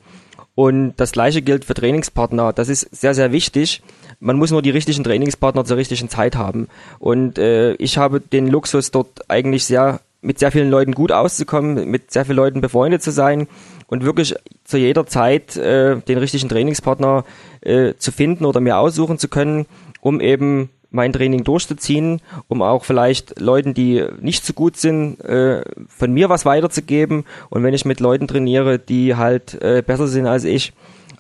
[0.55, 2.55] Und das gleiche gilt für Trainingspartner.
[2.55, 3.83] Das ist sehr, sehr wichtig.
[4.19, 6.69] Man muss nur die richtigen Trainingspartner zur richtigen Zeit haben.
[6.99, 11.89] Und äh, ich habe den Luxus dort eigentlich sehr mit sehr vielen Leuten gut auszukommen,
[11.91, 13.47] mit sehr vielen Leuten befreundet zu sein
[13.87, 14.35] und wirklich
[14.65, 17.25] zu jeder Zeit äh, den richtigen Trainingspartner
[17.61, 19.67] äh, zu finden oder mir aussuchen zu können,
[20.01, 25.63] um eben mein Training durchzuziehen, um auch vielleicht Leuten, die nicht so gut sind, äh,
[25.89, 27.25] von mir was weiterzugeben.
[27.51, 30.73] Und wenn ich mit Leuten trainiere, die halt äh, besser sind als ich,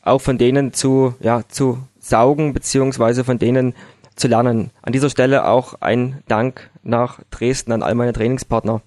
[0.03, 3.75] auch von denen zu, ja, zu saugen, beziehungsweise von denen
[4.14, 4.71] zu lernen.
[4.83, 8.81] An dieser Stelle auch ein Dank nach Dresden an all meine Trainingspartner.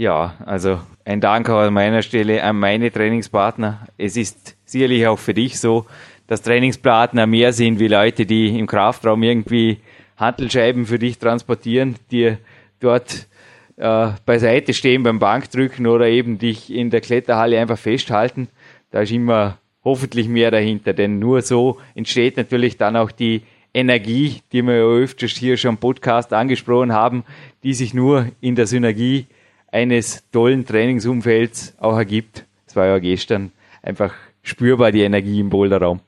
[0.00, 3.86] Ja, also ein Dank auch an meiner Stelle an meine Trainingspartner.
[3.98, 5.84] Es ist sicherlich auch für dich so,
[6.26, 9.76] dass Trainingspartner mehr sind wie Leute, die im Kraftraum irgendwie
[10.16, 12.38] Handelscheiben für dich transportieren, dir
[12.80, 13.28] dort
[13.76, 18.48] äh, beiseite stehen beim Bankdrücken oder eben dich in der Kletterhalle einfach festhalten.
[18.92, 23.42] Da ist immer hoffentlich mehr dahinter, denn nur so entsteht natürlich dann auch die
[23.74, 27.22] Energie, die wir ja öfters hier schon im Podcast angesprochen haben,
[27.62, 29.26] die sich nur in der Synergie
[29.72, 32.44] eines tollen Trainingsumfelds auch ergibt.
[32.66, 33.52] Es war ja gestern
[33.82, 36.00] einfach spürbar die Energie im Boulderraum.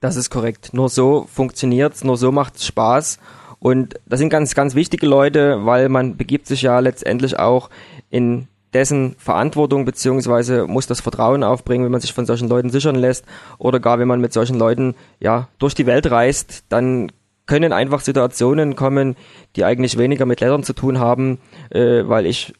[0.00, 0.70] Das ist korrekt.
[0.72, 3.18] Nur so funktioniert's, nur so macht's Spaß.
[3.58, 7.70] Und das sind ganz, ganz wichtige Leute, weil man begibt sich ja letztendlich auch
[8.10, 12.96] in dessen Verantwortung beziehungsweise muss das Vertrauen aufbringen, wenn man sich von solchen Leuten sichern
[12.96, 13.24] lässt
[13.58, 17.10] oder gar wenn man mit solchen Leuten ja durch die Welt reist, dann
[17.46, 19.16] können einfach Situationen kommen,
[19.54, 21.38] die eigentlich weniger mit Klettern zu tun haben,
[21.70, 22.52] äh, weil ich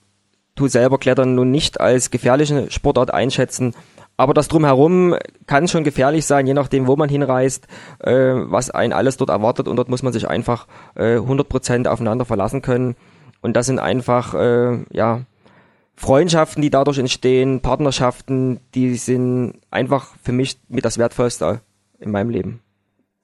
[0.56, 3.74] tu selber Klettern nun nicht als gefährliche Sportart einschätzen,
[4.16, 5.14] aber das drumherum
[5.46, 7.66] kann schon gefährlich sein, je nachdem, wo man hinreist,
[8.00, 9.68] äh, was einen alles dort erwartet.
[9.68, 12.96] Und dort muss man sich einfach äh, 100% aufeinander verlassen können.
[13.42, 15.22] Und das sind einfach, äh, ja,
[15.96, 21.60] Freundschaften, die dadurch entstehen, Partnerschaften, die sind einfach für mich mit das Wertvollste
[21.98, 22.60] in meinem Leben.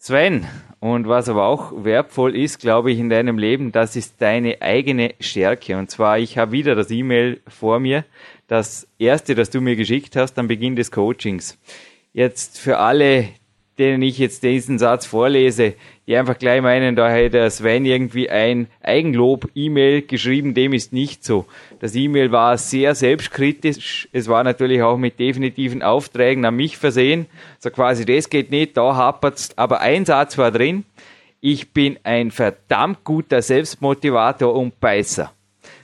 [0.05, 0.49] Sven,
[0.81, 5.15] und was aber auch wertvoll ist, glaube ich, in deinem Leben, das ist deine eigene
[5.21, 5.79] Stärke.
[5.79, 8.05] Und zwar, ich habe wieder das E-Mail vor mir
[8.49, 11.57] das erste, das du mir geschickt hast am Beginn des Coachings.
[12.13, 13.29] Jetzt für alle,
[13.79, 15.75] denen ich jetzt diesen Satz vorlese,
[16.07, 21.47] die einfach gleich meinen, da hätte Sven irgendwie ein Eigenlob-E-Mail geschrieben, dem ist nicht so.
[21.79, 24.09] Das E-Mail war sehr selbstkritisch.
[24.13, 27.27] Es war natürlich auch mit definitiven Aufträgen an mich versehen.
[27.61, 29.57] So quasi, das geht nicht, da hapert's.
[29.57, 30.85] Aber ein Satz war drin.
[31.41, 35.33] Ich bin ein verdammt guter Selbstmotivator und Beißer.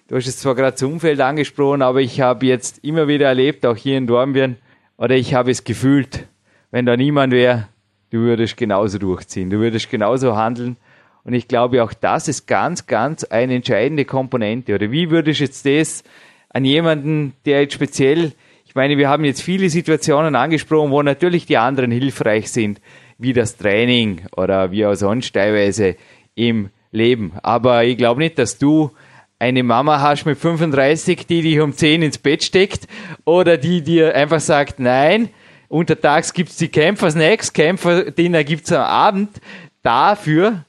[0.08, 3.66] Du hast es zwar gerade zum Umfeld angesprochen, aber ich habe jetzt immer wieder erlebt,
[3.66, 4.56] auch hier in Dornbirn,
[4.96, 6.26] oder ich habe es gefühlt,
[6.70, 7.68] wenn da niemand wäre,
[8.10, 10.76] du würdest genauso durchziehen, du würdest genauso handeln.
[11.24, 14.74] Und ich glaube, auch das ist ganz, ganz eine entscheidende Komponente.
[14.74, 16.04] Oder wie würdest du jetzt das
[16.48, 18.32] an jemanden, der jetzt speziell,
[18.64, 22.80] ich meine, wir haben jetzt viele Situationen angesprochen, wo natürlich die anderen hilfreich sind,
[23.18, 25.96] wie das Training oder wie auch sonst teilweise
[26.34, 27.32] im Leben.
[27.42, 28.92] Aber ich glaube nicht, dass du
[29.38, 32.88] eine Mama hast mit 35, die dich um 10 ins Bett steckt
[33.24, 35.28] oder die dir einfach sagt, nein,
[35.68, 39.40] untertags gibt's die Kämpfer-Snacks, Kämpfer-Dinner gibt's am Abend.
[39.82, 40.64] Dafür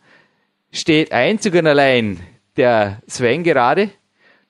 [0.71, 2.19] steht einzig und allein
[2.57, 3.89] der Sven gerade.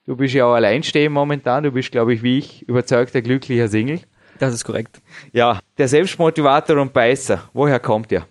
[0.06, 1.64] Du bist ja auch alleinstehend momentan.
[1.64, 4.02] Du bist, glaube ich, wie ich, überzeugter, glücklicher Single.
[4.40, 5.02] Das ist korrekt.
[5.34, 7.50] Ja, der Selbstmotivator und Beißer.
[7.54, 8.26] Woher kommt der?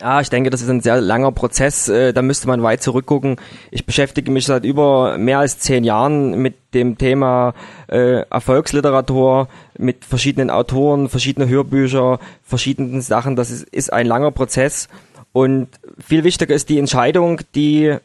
[0.00, 1.88] Ah, ich denke, das ist ein sehr langer Prozess.
[1.88, 3.36] Äh, da müsste man weit zurückgucken.
[3.70, 7.52] Ich beschäftige mich seit über mehr als zehn Jahren mit dem Thema
[7.88, 13.36] äh, Erfolgsliteratur, mit verschiedenen Autoren, verschiedene Hörbücher, verschiedenen Sachen.
[13.36, 14.88] Das ist, ist ein langer Prozess.
[15.32, 15.68] Und
[15.98, 17.96] viel wichtiger ist die Entscheidung, die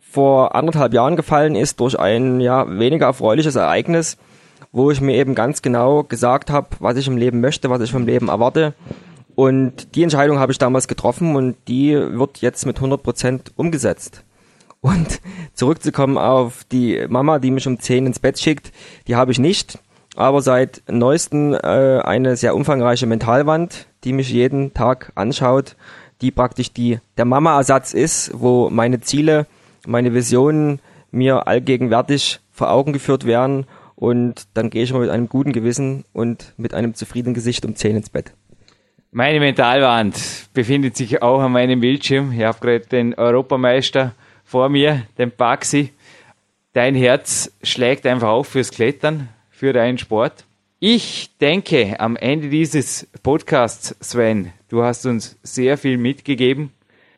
[0.00, 4.18] vor anderthalb Jahren gefallen ist durch ein ja weniger erfreuliches Ereignis,
[4.72, 7.92] wo ich mir eben ganz genau gesagt habe, was ich im Leben möchte, was ich
[7.92, 8.74] vom Leben erwarte
[9.34, 14.24] und die Entscheidung habe ich damals getroffen und die wird jetzt mit 100 Prozent umgesetzt.
[14.80, 15.20] Und
[15.54, 18.72] zurückzukommen auf die Mama, die mich um 10 ins Bett schickt,
[19.08, 19.78] die habe ich nicht.
[20.16, 25.74] Aber seit neuesten äh, eine sehr umfangreiche Mentalwand, die mich jeden Tag anschaut,
[26.20, 29.46] die praktisch die der Mama-Ersatz ist, wo meine Ziele,
[29.86, 33.66] meine Visionen mir allgegenwärtig vor Augen geführt werden
[33.96, 37.74] und dann gehe ich mal mit einem guten Gewissen und mit einem zufriedenen Gesicht um
[37.74, 38.32] 10 ins Bett.
[39.16, 42.32] Meine Mentalwand befindet sich auch an meinem Bildschirm.
[42.32, 45.90] Ich habe gerade den Europameister vor mir, den Baxi.
[46.72, 50.44] Dein Herz schlägt einfach auf fürs Klettern, für deinen Sport.
[50.80, 56.72] Ich denke, am Ende dieses Podcasts, Sven, du hast uns sehr viel mitgegeben.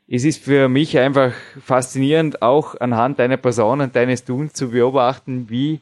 [0.07, 1.33] Es ist für mich einfach
[1.65, 5.81] faszinierend, auch anhand deiner Person und deines Tuns zu beobachten, wie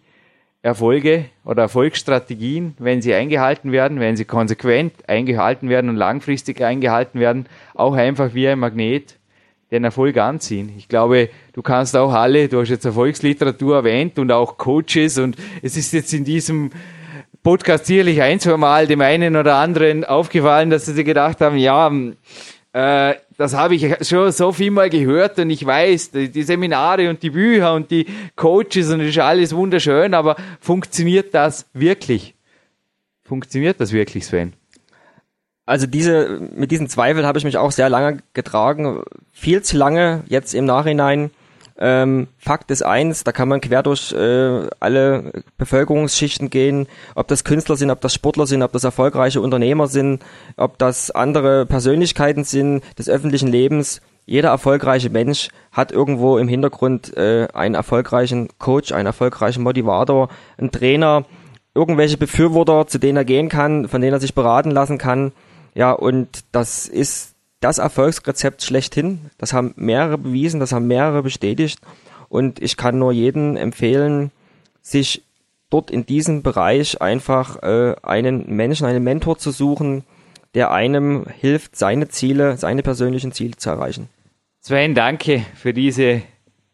[0.64, 7.20] Erfolge oder Erfolgsstrategien, wenn sie eingehalten werden, wenn sie konsequent eingehalten werden und langfristig eingehalten
[7.20, 9.16] werden, auch einfach wie ein Magnet
[9.70, 10.72] den Erfolg anziehen.
[10.78, 15.36] Ich glaube, du kannst auch alle, du hast jetzt Erfolgsliteratur erwähnt und auch Coaches und
[15.60, 16.70] es ist jetzt in diesem
[17.42, 21.58] Podcast sicherlich ein, zwei Mal dem einen oder anderen aufgefallen, dass sie sich gedacht haben,
[21.58, 21.92] ja,
[22.74, 27.22] äh, das habe ich schon so viel mal gehört und ich weiß, die, Seminare und
[27.22, 28.04] die Bücher und die
[28.34, 32.34] Coaches und das ist alles wunderschön, aber funktioniert das wirklich?
[33.22, 34.54] Funktioniert das wirklich, Sven?
[35.66, 40.24] Also diese, mit diesen Zweifeln habe ich mich auch sehr lange getragen, viel zu lange
[40.26, 41.30] jetzt im Nachhinein
[41.76, 47.42] ähm, Fakt ist eins, da kann man quer durch äh, alle Bevölkerungsschichten gehen, ob das
[47.42, 50.24] Künstler sind, ob das Sportler sind, ob das erfolgreiche Unternehmer sind,
[50.56, 54.00] ob das andere Persönlichkeiten sind des öffentlichen Lebens.
[54.26, 60.70] jeder erfolgreiche Mensch hat irgendwo im Hintergrund äh, einen erfolgreichen Coach, einen erfolgreichen Motivator, einen
[60.70, 61.24] Trainer,
[61.74, 65.32] irgendwelche Befürworter, zu denen er gehen kann, von denen er sich beraten lassen kann.
[65.74, 67.33] Ja, und das ist
[67.64, 69.30] das Erfolgsrezept schlechthin.
[69.38, 71.80] Das haben mehrere bewiesen, das haben mehrere bestätigt.
[72.28, 74.30] Und ich kann nur jedem empfehlen,
[74.82, 75.22] sich
[75.70, 80.04] dort in diesem Bereich einfach äh, einen Menschen, einen Mentor zu suchen,
[80.52, 84.10] der einem hilft, seine Ziele, seine persönlichen Ziele zu erreichen.
[84.60, 86.20] Sven, danke für diese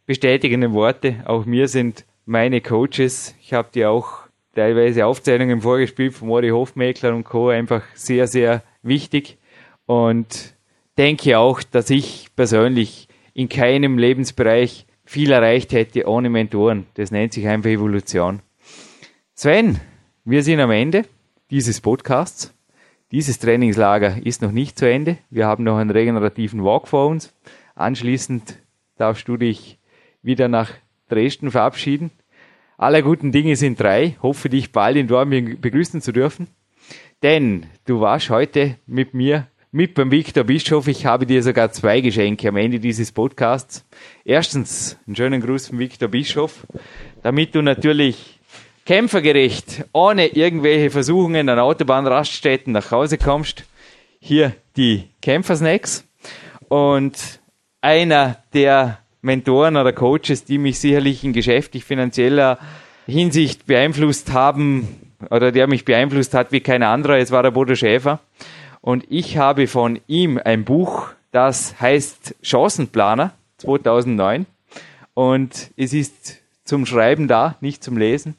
[0.07, 1.22] bestätigenden Worte.
[1.24, 4.24] Auch mir sind meine Coaches, ich habe dir auch
[4.57, 7.49] teilweise Aufzeichnungen vorgespielt von Mori Hofmäkler und Co.
[7.49, 9.38] einfach sehr, sehr wichtig
[9.86, 10.55] und
[11.01, 16.86] denke auch, dass ich persönlich in keinem Lebensbereich viel erreicht hätte ohne Mentoren.
[16.92, 18.40] Das nennt sich einfach Evolution.
[19.34, 19.80] Sven,
[20.26, 21.07] wir sind am Ende
[21.51, 22.53] dieses Podcasts.
[23.12, 25.16] Dieses Trainingslager ist noch nicht zu Ende.
[25.30, 27.32] Wir haben noch einen regenerativen Walk vor uns.
[27.74, 28.59] Anschließend
[28.98, 29.78] darfst du dich
[30.20, 30.70] wieder nach
[31.09, 32.11] Dresden verabschieden.
[32.76, 34.18] Alle guten Dinge sind drei.
[34.20, 36.48] Hoffe dich bald in Dortmund begrüßen zu dürfen.
[37.22, 40.89] Denn du warst heute mit mir mit beim Viktor Bischof.
[40.89, 43.85] Ich habe dir sogar zwei Geschenke am Ende dieses Podcasts.
[44.25, 46.66] Erstens einen schönen Gruß von Viktor Bischof,
[47.23, 48.41] damit du natürlich
[48.85, 53.64] kämpfergerecht, ohne irgendwelche Versuchungen an Autobahnraststätten nach Hause kommst.
[54.18, 56.05] Hier die Kämpfersnacks.
[56.68, 57.41] Und
[57.81, 62.59] einer der Mentoren oder Coaches, die mich sicherlich in geschäftlich-finanzieller
[63.07, 64.89] Hinsicht beeinflusst haben,
[65.31, 68.21] oder der mich beeinflusst hat wie kein anderer, es war der Bodo Schäfer.
[68.81, 74.47] Und ich habe von ihm ein Buch, das heißt Chancenplaner 2009.
[75.14, 78.37] Und es ist zum Schreiben da, nicht zum Lesen.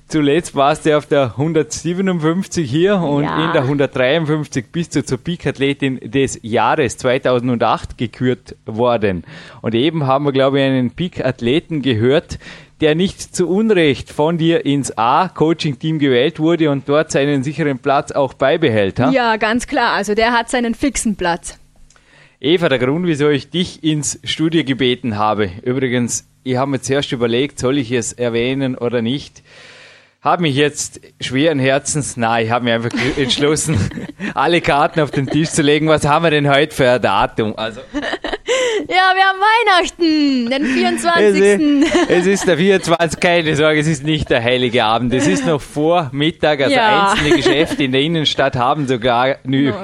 [0.08, 3.48] Zuletzt warst du auf der 157 hier und ja.
[3.48, 9.26] in der 153 bist du zur Peak-Athletin des Jahres 2008 gekürt worden.
[9.62, 12.40] Und eben haben wir, glaube ich, einen Peak-Athleten gehört,
[12.82, 18.12] der nicht zu Unrecht von dir ins A-Coaching-Team gewählt wurde und dort seinen sicheren Platz
[18.12, 19.00] auch beibehält.
[19.00, 19.12] Ha?
[19.12, 19.94] Ja, ganz klar.
[19.94, 21.60] Also der hat seinen fixen Platz.
[22.40, 27.12] Eva, der Grund, wieso ich dich ins Studio gebeten habe, übrigens, ich habe mir zuerst
[27.12, 29.44] überlegt, soll ich es erwähnen oder nicht
[30.22, 33.78] habe mich jetzt schweren Herzens, nein, ich habe mich einfach entschlossen,
[34.36, 35.88] alle Karten auf den Tisch zu legen.
[35.88, 37.56] Was haben wir denn heute für ein Datum?
[37.58, 37.82] Also
[38.88, 41.42] ja, wir haben Weihnachten, den 24.
[41.42, 43.20] Es ist, es ist der 24.
[43.20, 45.14] Keine Sorge, es ist nicht der heilige Abend.
[45.14, 46.62] Es ist noch vor Mittag.
[46.62, 47.12] Also ja.
[47.12, 49.36] einzelne Geschäfte in der Innenstadt haben sogar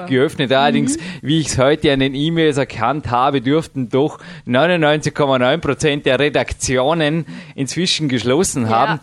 [0.07, 0.51] geöffnet.
[0.51, 1.01] Allerdings, mhm.
[1.21, 7.25] wie ich es heute an den E-Mails erkannt habe, dürften doch 99,9 Prozent der Redaktionen
[7.55, 8.69] inzwischen geschlossen ja.
[8.69, 8.99] haben.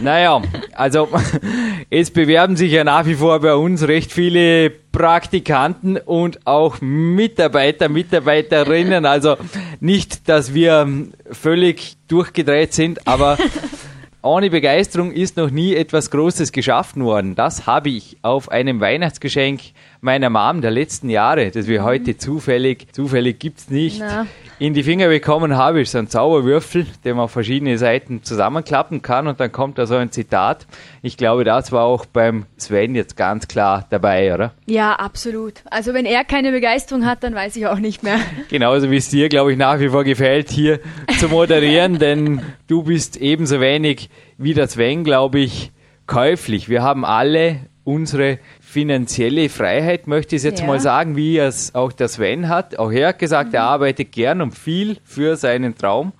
[0.00, 1.08] Naja, also
[1.90, 7.90] es bewerben sich ja nach wie vor bei uns recht viele Praktikanten und auch Mitarbeiter,
[7.90, 9.04] Mitarbeiterinnen.
[9.04, 9.36] Also
[9.78, 10.88] nicht, dass wir
[11.30, 13.36] völlig durchgedreht sind, aber
[14.22, 17.34] ohne Begeisterung ist noch nie etwas Großes geschaffen worden.
[17.34, 19.60] Das habe ich auf einem Weihnachtsgeschenk
[20.06, 24.26] meiner Mom der letzten Jahre, das wir heute zufällig, zufällig gibt's nicht, Na.
[24.60, 29.02] in die Finger bekommen habe, ist so ein Zauberwürfel, den man auf verschiedene Seiten zusammenklappen
[29.02, 30.66] kann und dann kommt da so ein Zitat.
[31.02, 34.54] Ich glaube, das war auch beim Sven jetzt ganz klar dabei, oder?
[34.66, 35.54] Ja, absolut.
[35.70, 38.20] Also wenn er keine Begeisterung hat, dann weiß ich auch nicht mehr.
[38.48, 40.78] Genauso wie es dir, glaube ich, nach wie vor gefällt, hier
[41.18, 45.72] zu moderieren, denn du bist ebenso wenig wie der Sven, glaube ich,
[46.06, 46.68] käuflich.
[46.68, 48.38] Wir haben alle unsere
[48.76, 50.66] finanzielle Freiheit, möchte ich jetzt Ja.
[50.66, 52.78] mal sagen, wie es auch der Sven hat.
[52.78, 56.12] Auch er hat gesagt, er arbeitet gern und viel für seinen Traum.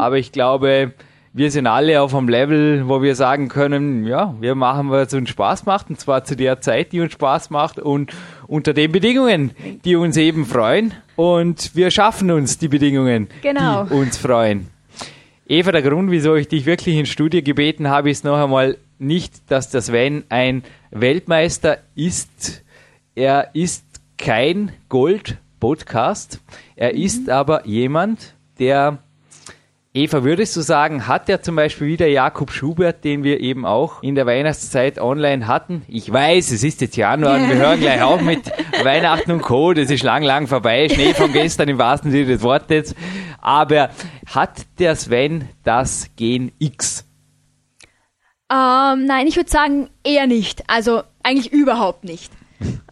[0.00, 0.92] Aber ich glaube,
[1.32, 5.30] wir sind alle auf einem Level, wo wir sagen können, ja, wir machen, was uns
[5.30, 8.10] Spaß macht, und zwar zu der Zeit, die uns Spaß macht und
[8.48, 9.52] unter den Bedingungen,
[9.84, 10.92] die uns eben freuen.
[11.14, 13.84] Und wir schaffen uns die Bedingungen, Genau.
[13.84, 14.66] die uns freuen.
[15.46, 19.48] Eva, der Grund, wieso ich dich wirklich ins Studio gebeten habe, ist noch einmal nicht,
[19.50, 22.64] dass der Sven ein Weltmeister ist.
[23.14, 23.84] Er ist
[24.18, 26.40] kein Gold-Podcast.
[26.76, 28.98] Er ist aber jemand, der,
[29.92, 34.02] Eva, würdest du sagen, hat er zum Beispiel wieder Jakob Schubert, den wir eben auch
[34.02, 35.82] in der Weihnachtszeit online hatten?
[35.88, 38.50] Ich weiß, es ist jetzt Januar und wir hören gleich auf mit
[38.84, 39.72] Weihnachten und Co.
[39.72, 40.88] Das ist lang, lang vorbei.
[40.88, 42.94] Schnee von gestern im wahrsten Sinne des Wortes.
[43.40, 43.90] Aber
[44.26, 47.09] hat der Sven das Gen X?
[48.50, 50.64] Ähm, nein, ich würde sagen eher nicht.
[50.66, 52.32] Also eigentlich überhaupt nicht.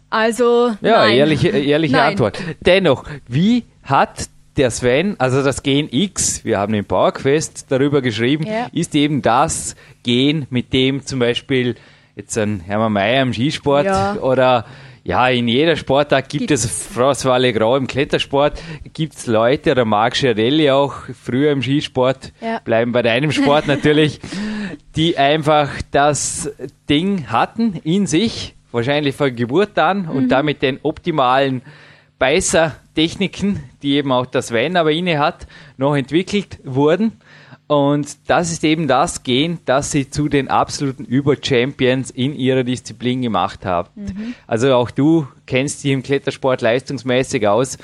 [0.09, 1.17] Also Ja, nein.
[1.17, 2.11] ehrliche, ehrliche Nein.
[2.11, 2.39] Antwort.
[2.61, 8.45] Dennoch, wie hat der Sven, also das Gen X, wir haben im PowerQuest darüber geschrieben,
[8.47, 8.67] Ja.
[8.73, 11.75] ist eben das Gen, mit dem zum Beispiel
[12.15, 14.15] jetzt ein Hermann Mayer im Skisport Ja.
[14.15, 14.65] oder
[15.03, 16.65] ja, in jeder Sportart gibt Gibt's.
[16.65, 18.61] es François Legrand im Klettersport,
[18.93, 20.93] gibt es Leute, oder Marc Schiarelli auch
[21.23, 22.59] früher im Skisport, Ja.
[22.59, 24.19] bleiben bei deinem Sport natürlich,
[24.95, 26.51] die einfach das
[26.89, 31.61] Ding hatten in sich, wahrscheinlich von Geburt an und damit den optimalen
[32.19, 35.47] Beißertechniken, die eben auch das Sven aber inne hat,
[35.77, 37.13] noch entwickelt wurden.
[37.67, 43.21] Und das ist eben das Gen, das sie zu den absoluten Über-Champions in ihrer Disziplin
[43.21, 43.89] gemacht haben.
[44.47, 47.77] Also auch du kennst dich im Klettersport leistungsmäßig aus.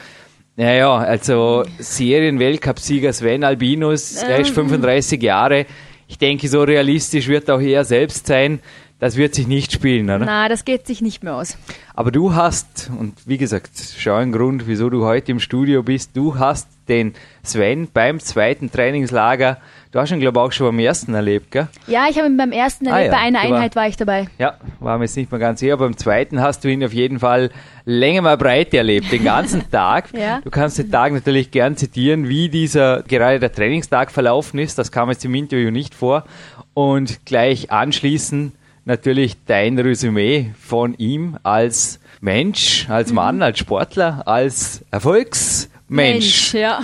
[0.58, 5.66] Naja, also Serien-Weltcup-Sieger Sven Albinus, er ist 35 Jahre.
[6.08, 8.60] Ich denke, so realistisch wird auch er selbst sein.
[8.97, 10.20] Das wird sich nicht spielen, oder?
[10.20, 11.58] Na, das geht sich nicht mehr aus.
[11.95, 16.12] Aber du hast, und wie gesagt, schau ein Grund, wieso du heute im Studio bist,
[16.16, 19.58] du hast den Sven beim zweiten Trainingslager,
[19.91, 21.68] du hast ihn, glaube ich, auch schon beim ersten erlebt, gell?
[21.88, 23.88] Ja, ich habe ihn beim ersten Ah erlebt, ja, bei einer du war- Einheit war
[23.89, 24.28] ich dabei.
[24.38, 25.76] Ja, war mir jetzt nicht mehr ganz sicher.
[25.76, 27.49] Beim zweiten hast du ihn auf jeden Fall
[27.86, 30.10] länger mal breit erlebt, den ganzen Tag.
[30.18, 30.42] Ja.
[30.44, 34.78] Du kannst den Tag natürlich gern zitieren, wie dieser gerade der Trainingstag verlaufen ist.
[34.78, 36.26] Das kam jetzt im Interview nicht vor.
[36.74, 38.54] Und gleich anschließend
[38.86, 43.16] natürlich dein Resümee von ihm als Mensch, als Mhm.
[43.16, 46.54] Mann, als Sportler, als Erfolgsmensch.
[46.54, 46.80] ja.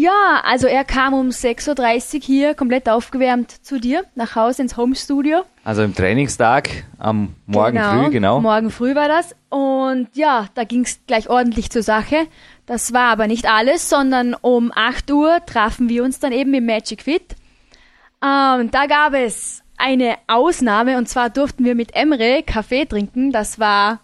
[0.00, 4.76] Ja, also er kam um 6.30 Uhr hier komplett aufgewärmt zu dir nach Hause ins
[4.76, 5.40] Homestudio.
[5.64, 6.68] Also im Trainingstag
[6.98, 8.40] am Morgen früh, genau.
[8.40, 9.34] Morgen früh war das.
[9.48, 12.28] Und ja, da ging es gleich ordentlich zur Sache.
[12.64, 16.64] Das war aber nicht alles, sondern um 8 Uhr trafen wir uns dann eben im
[16.64, 17.34] Magic Fit.
[18.22, 23.32] Ähm, da gab es eine Ausnahme und zwar durften wir mit Emre Kaffee trinken.
[23.32, 23.98] Das war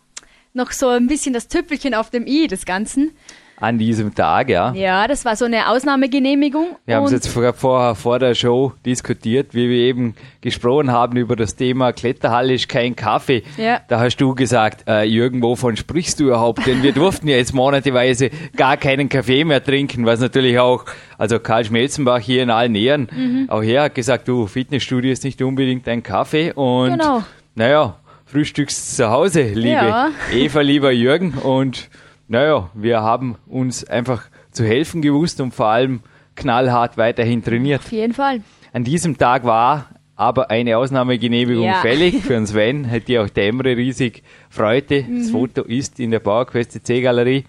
[0.54, 3.12] noch so ein bisschen das Tüpfelchen auf dem i des Ganzen.
[3.60, 4.72] An diesem Tag, ja.
[4.74, 6.76] Ja, das war so eine Ausnahmegenehmigung.
[6.86, 11.16] Wir haben es jetzt vor, vorher vor der Show diskutiert, wie wir eben gesprochen haben
[11.16, 13.44] über das Thema Kletterhalle ist kein Kaffee.
[13.56, 13.80] Ja.
[13.88, 16.66] Da hast du gesagt, äh, Jürgen, wovon sprichst du überhaupt?
[16.66, 20.84] Denn wir durften ja jetzt monateweise gar keinen Kaffee mehr trinken, was natürlich auch,
[21.16, 23.46] also Karl Schmelzenbach hier in allen Ehren, Mhm.
[23.50, 27.22] auch er hat gesagt, du, Fitnessstudio ist nicht unbedingt ein Kaffee und Genau.
[27.54, 27.96] naja,
[28.26, 30.10] frühstückst zu Hause, liebe Ja.
[30.32, 31.88] Eva, lieber Jürgen und
[32.28, 36.00] naja, wir haben uns einfach zu helfen gewusst und vor allem
[36.36, 37.80] knallhart weiterhin trainiert.
[37.80, 38.40] Auf jeden Fall.
[38.72, 41.80] An diesem Tag war aber eine Ausnahmegenehmigung Ja.
[41.80, 45.02] fällig für den Sven, hat die auch der Emre riesig freute.
[45.02, 45.18] Mhm.
[45.20, 47.44] Das Foto ist in der PowerQuest CC-Galerie.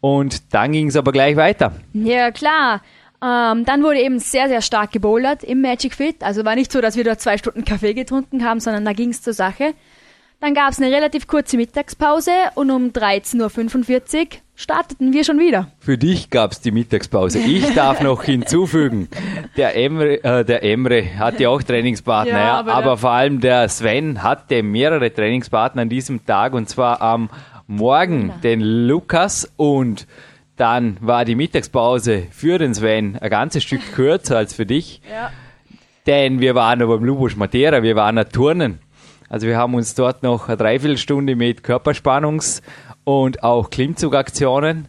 [0.00, 1.72] Und dann ging es aber gleich weiter.
[1.92, 2.80] Ja, klar.
[3.22, 6.22] Ähm, dann wurde eben sehr, sehr stark gebouldert im Magic Fit.
[6.24, 9.10] Also war nicht so, dass wir dort zwei Stunden Kaffee getrunken haben, sondern da ging
[9.10, 9.74] es zur Sache.
[10.40, 15.70] Dann gab es eine relativ kurze Mittagspause und um 13.45 Uhr starteten wir schon wieder.
[15.80, 17.38] Für dich gab es die Mittagspause.
[17.38, 19.08] Ich darf noch hinzufügen,
[19.58, 24.22] der Emre, äh, der Emre hatte auch Trainingspartner, Ja, aber aber, vor allem der Sven
[24.22, 27.28] hatte mehrere Trainingspartner an diesem Tag und zwar am
[27.66, 30.06] Morgen den Lukas und
[30.56, 35.02] dann war die Mittagspause für den Sven ein ganzes Stück kürzer als für dich.
[35.10, 35.30] Ja.
[36.06, 38.78] Denn wir waren aber beim Lubos Matera, wir waren ja Turnen.
[39.30, 42.62] Also wir haben uns dort noch eine Dreiviertelstunde mit Körperspannungs-
[43.04, 44.88] und auch Klimmzugaktionen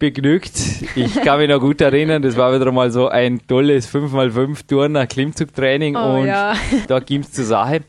[0.00, 0.52] begnügt.
[0.96, 5.06] Ich kann mich noch gut erinnern, das war wieder mal so ein tolles 5x5 Turner
[5.06, 6.54] Klimmzugtraining Oh, und ja.
[6.88, 7.82] da ging es zur Sache.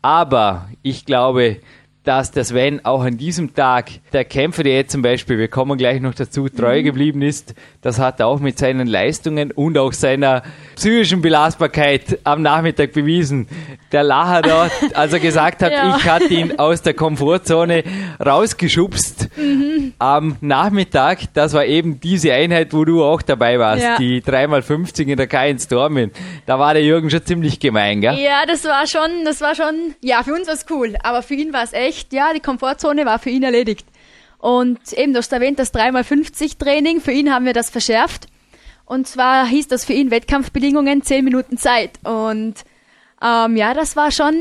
[0.00, 1.58] Aber ich glaube,
[2.02, 5.76] dass der Sven auch an diesem Tag, der Kämpfer, der jetzt zum Beispiel, wir kommen
[5.76, 6.84] gleich noch dazu, treu Mhm.
[6.84, 7.54] geblieben ist,
[7.86, 10.42] das hat er auch mit seinen Leistungen und auch seiner
[10.74, 13.46] psychischen Belastbarkeit am Nachmittag bewiesen.
[13.92, 15.96] Der Lacher dort, als er gesagt hat, Ja.
[15.96, 17.84] ich hatte ihn aus der Komfortzone
[18.24, 19.92] rausgeschubst Mhm.
[19.98, 23.96] am Nachmittag, das war eben diese Einheit, wo du auch dabei warst, Ja.
[23.98, 26.10] die 3x50 in der K1 Stormen.
[26.46, 28.18] Da war der Jürgen schon ziemlich gemein, gell?
[28.18, 31.34] Ja, das war schon, das war schon, ja, für uns war es cool, aber für
[31.34, 33.86] ihn war es echt, ja, die Komfortzone war für ihn erledigt.
[34.46, 38.28] Und eben, du hast erwähnt, das 3x50 Training, für ihn haben wir das verschärft.
[38.84, 41.98] Und zwar hieß das für ihn Wettkampfbedingungen 10 Minuten Zeit.
[42.04, 42.54] Und
[43.20, 44.36] ähm, ja, das war schon,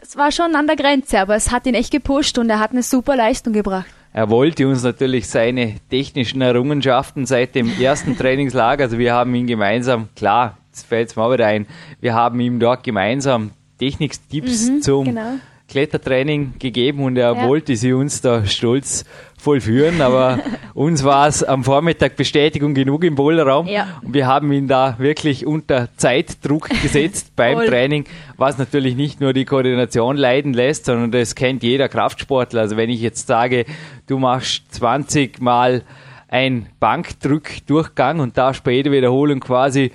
[0.00, 2.70] es war schon an der Grenze, aber es hat ihn echt gepusht und er hat
[2.70, 3.90] eine super Leistung gebracht.
[4.12, 9.48] Er wollte uns natürlich seine technischen Errungenschaften seit dem ersten Trainingslager, also wir haben ihn
[9.48, 11.66] gemeinsam, klar, jetzt fällt es mir auch wieder ein,
[12.00, 15.40] wir haben ihm dort gemeinsam Techniktipps zum genau.
[15.70, 17.48] Klettertraining gegeben und er Ja.
[17.48, 19.04] wollte sie uns da stolz
[19.38, 20.38] vollführen, aber
[20.74, 24.00] uns war es am Vormittag Bestätigung genug im Boulderraum Ja.
[24.02, 27.66] und wir haben ihn da wirklich unter Zeitdruck gesetzt beim Voll.
[27.68, 28.04] Training,
[28.36, 32.60] was natürlich nicht nur die Koordination leiden lässt, sondern das kennt jeder Kraftsportler.
[32.60, 33.64] Also wenn ich jetzt sage,
[34.08, 35.84] du machst 20 Mal
[36.28, 39.90] ein Bankdrückdurchgang und bei jeder Wiederholung quasi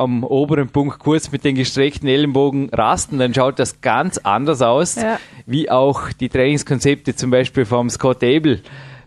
[0.00, 4.96] am oberen Punkt kurz mit den gestreckten Ellenbogen rasten, dann schaut das ganz anders aus,
[4.96, 5.18] Ja.
[5.46, 8.62] wie auch die Trainingskonzepte zum Beispiel vom Scott Abel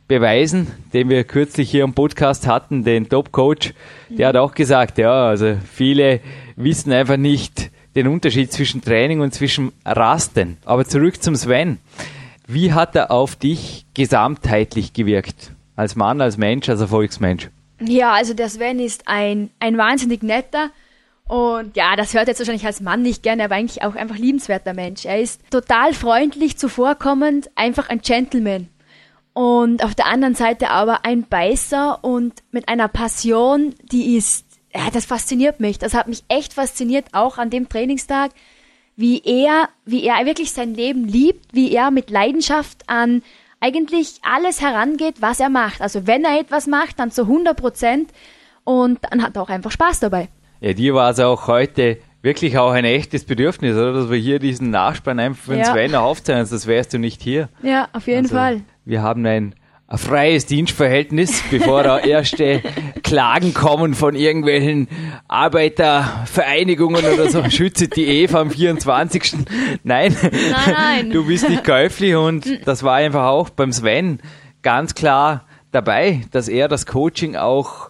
[0.08, 3.74] beweisen, den wir kürzlich hier im Podcast hatten, den Top-Coach,
[4.10, 6.20] der hat auch gesagt, ja, also viele
[6.56, 10.58] wissen einfach nicht den Unterschied zwischen Training und zwischen Rasten.
[10.66, 11.78] Aber zurück zum Sven.
[12.48, 15.52] Wie hat er auf dich gesamtheitlich gewirkt?
[15.76, 17.50] Als Mann, als Mensch, als Erfolgsmensch?
[17.80, 20.70] Ja, also der Sven ist ein, ein wahnsinnig netter
[21.28, 24.74] und ja, das hört jetzt wahrscheinlich als Mann nicht gerne, aber eigentlich auch einfach liebenswerter
[24.74, 25.06] Mensch.
[25.06, 28.68] Er ist total freundlich, zuvorkommend, einfach ein Gentleman.
[29.34, 34.46] Und auf der anderen Seite aber ein Beißer und mit einer Passion, die ist,
[34.76, 35.80] ja, das fasziniert mich.
[35.80, 38.32] Das hat mich echt fasziniert, auch an dem Trainingstag,
[38.96, 43.24] wie er, wie er wirklich sein Leben liebt, wie er mit Leidenschaft an
[43.60, 45.82] eigentlich alles herangeht, was er macht.
[45.82, 48.12] Also wenn er etwas macht, dann zu 100 Prozent
[48.66, 50.28] und dann hat er auch einfach Spaß dabei.
[50.64, 53.92] Ja, dir war es auch heute wirklich auch ein echtes Bedürfnis, oder?
[53.92, 55.74] Dass wir hier diesen Nachspann einfach für den Ja.
[55.74, 57.50] Sven aufzeigen, sonst wärst du nicht hier.
[57.62, 58.62] Ja, auf jeden Also, Fall.
[58.86, 59.56] Wir haben ein,
[59.88, 62.62] ein freies Dienstverhältnis, bevor da erste
[63.04, 64.88] Klagen kommen von irgendwelchen
[65.28, 67.44] Arbeitervereinigungen oder so.
[67.50, 69.34] Schütze die Eva am 24.
[69.84, 70.16] Nein,
[70.52, 71.10] nein.
[71.12, 74.20] du bist nicht käuflich und das war einfach auch beim Sven
[74.62, 75.44] ganz klar
[75.74, 77.90] dabei, dass er das Coaching auch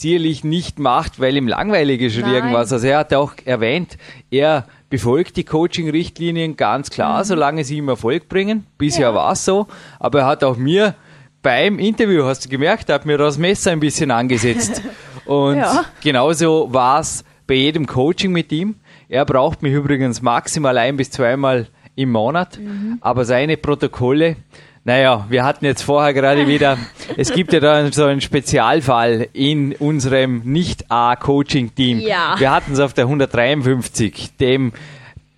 [0.00, 2.34] sicherlich nicht macht, weil ihm langweilig ist oder Nein.
[2.36, 2.72] irgendwas.
[2.72, 3.98] Also er hat auch erwähnt,
[4.30, 8.66] er befolgt die Coaching-Richtlinien ganz klar, solange sie ihm Erfolg bringen.
[8.78, 9.16] Bisher Mhm.
[9.16, 9.22] Ja.
[9.22, 9.66] war es so,
[9.98, 10.94] aber er hat auch mir
[11.42, 14.82] beim Interview, hast du gemerkt, hat mir das Messer ein bisschen angesetzt.
[15.26, 15.84] Und Ja.
[16.02, 18.76] genauso war es bei jedem Coaching mit ihm.
[19.08, 22.98] Er braucht mich übrigens maximal ein bis zweimal im Monat, Mhm.
[23.00, 24.36] aber seine Protokolle,
[24.90, 26.76] naja, wir hatten jetzt vorher gerade wieder,
[27.16, 32.00] es gibt ja da so einen Spezialfall in unserem Nicht-A-Coaching-Team.
[32.00, 32.34] Ja.
[32.38, 34.72] Wir hatten es auf der 153, dem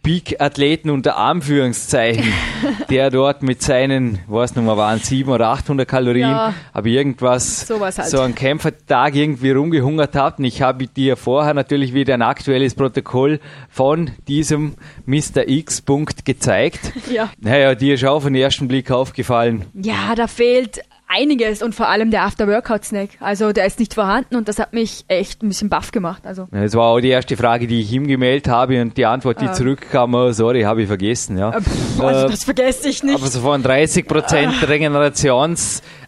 [0.02, 2.32] Peak-Athleten unter Anführungszeichen,
[2.90, 6.54] der dort mit seinen, was nochmal waren, 700 oder 800 Kalorien, Ja.
[6.72, 7.94] aber irgendwas, halt.
[8.08, 10.38] so einen Kämpfertag irgendwie rumgehungert hat.
[10.38, 14.74] Und ich habe dir vorher natürlich wieder ein aktuelles Protokoll von diesem
[15.06, 15.46] Mr.
[15.48, 16.80] X-Punkt gezeigt.
[17.12, 17.30] Ja.
[17.40, 19.66] Naja, dir ist auch auf den ersten Blick aufgefallen.
[19.74, 20.80] Ja, da fehlt
[21.16, 23.10] einiges und vor allem der After-Workout-Snack.
[23.20, 26.22] Also der ist nicht vorhanden und das hat mich echt ein bisschen baff gemacht.
[26.26, 29.40] Also Das war auch die erste Frage, die ich ihm gemeldet habe und die Antwort,
[29.40, 29.52] die Ah.
[29.52, 31.38] zurückkam, oh, sorry, habe ich vergessen.
[31.38, 31.50] Ja.
[31.50, 33.14] Äh, pff, also Äh, das vergesse ich nicht.
[33.14, 34.52] Aber so von 30 Prozent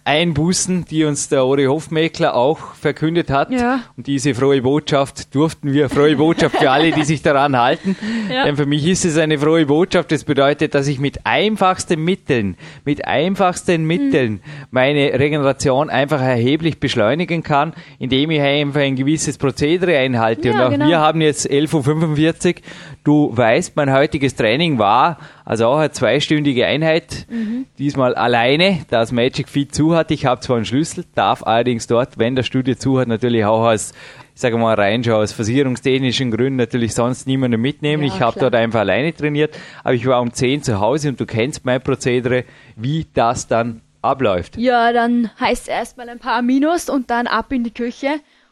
[0.06, 3.50] Regenerationseinbußen, die uns der Ori Hofmeckler auch verkündet hat.
[3.50, 3.80] Ja.
[3.96, 7.96] Und diese frohe Botschaft durften wir, frohe Botschaft für alle, die sich daran halten.
[8.30, 8.44] Ja.
[8.44, 10.10] Denn für mich ist es eine frohe Botschaft.
[10.10, 14.40] Das bedeutet, dass ich mit einfachsten Mitteln, mit einfachsten Mitteln
[14.70, 20.48] meine Regeneration einfach erheblich beschleunigen kann, indem ich einfach ein gewisses Prozedere einhalte.
[20.48, 20.88] Ja, Und auch genau.
[20.88, 22.62] wir haben jetzt 11.45 Uhr.
[23.04, 27.26] Du weißt, mein heutiges Training war also auch eine zweistündige Einheit.
[27.30, 27.66] Mhm.
[27.78, 30.10] Diesmal alleine, da das Magic Feed zu hat.
[30.10, 33.64] Ich habe zwar einen Schlüssel, darf allerdings dort, wenn das Studio zu hat, natürlich auch
[33.64, 33.92] als
[34.34, 38.02] ich sage mal rein schon aus versicherungstechnischen Gründen natürlich sonst niemanden mitnehmen.
[38.02, 41.20] Ja, ich habe dort einfach alleine trainiert, aber ich war um 10 zu Hause und
[41.20, 44.56] du kennst mein Prozedere, wie das dann abläuft.
[44.56, 48.08] Ja, dann heißt erstmal ein paar Minus und dann ab in die Küche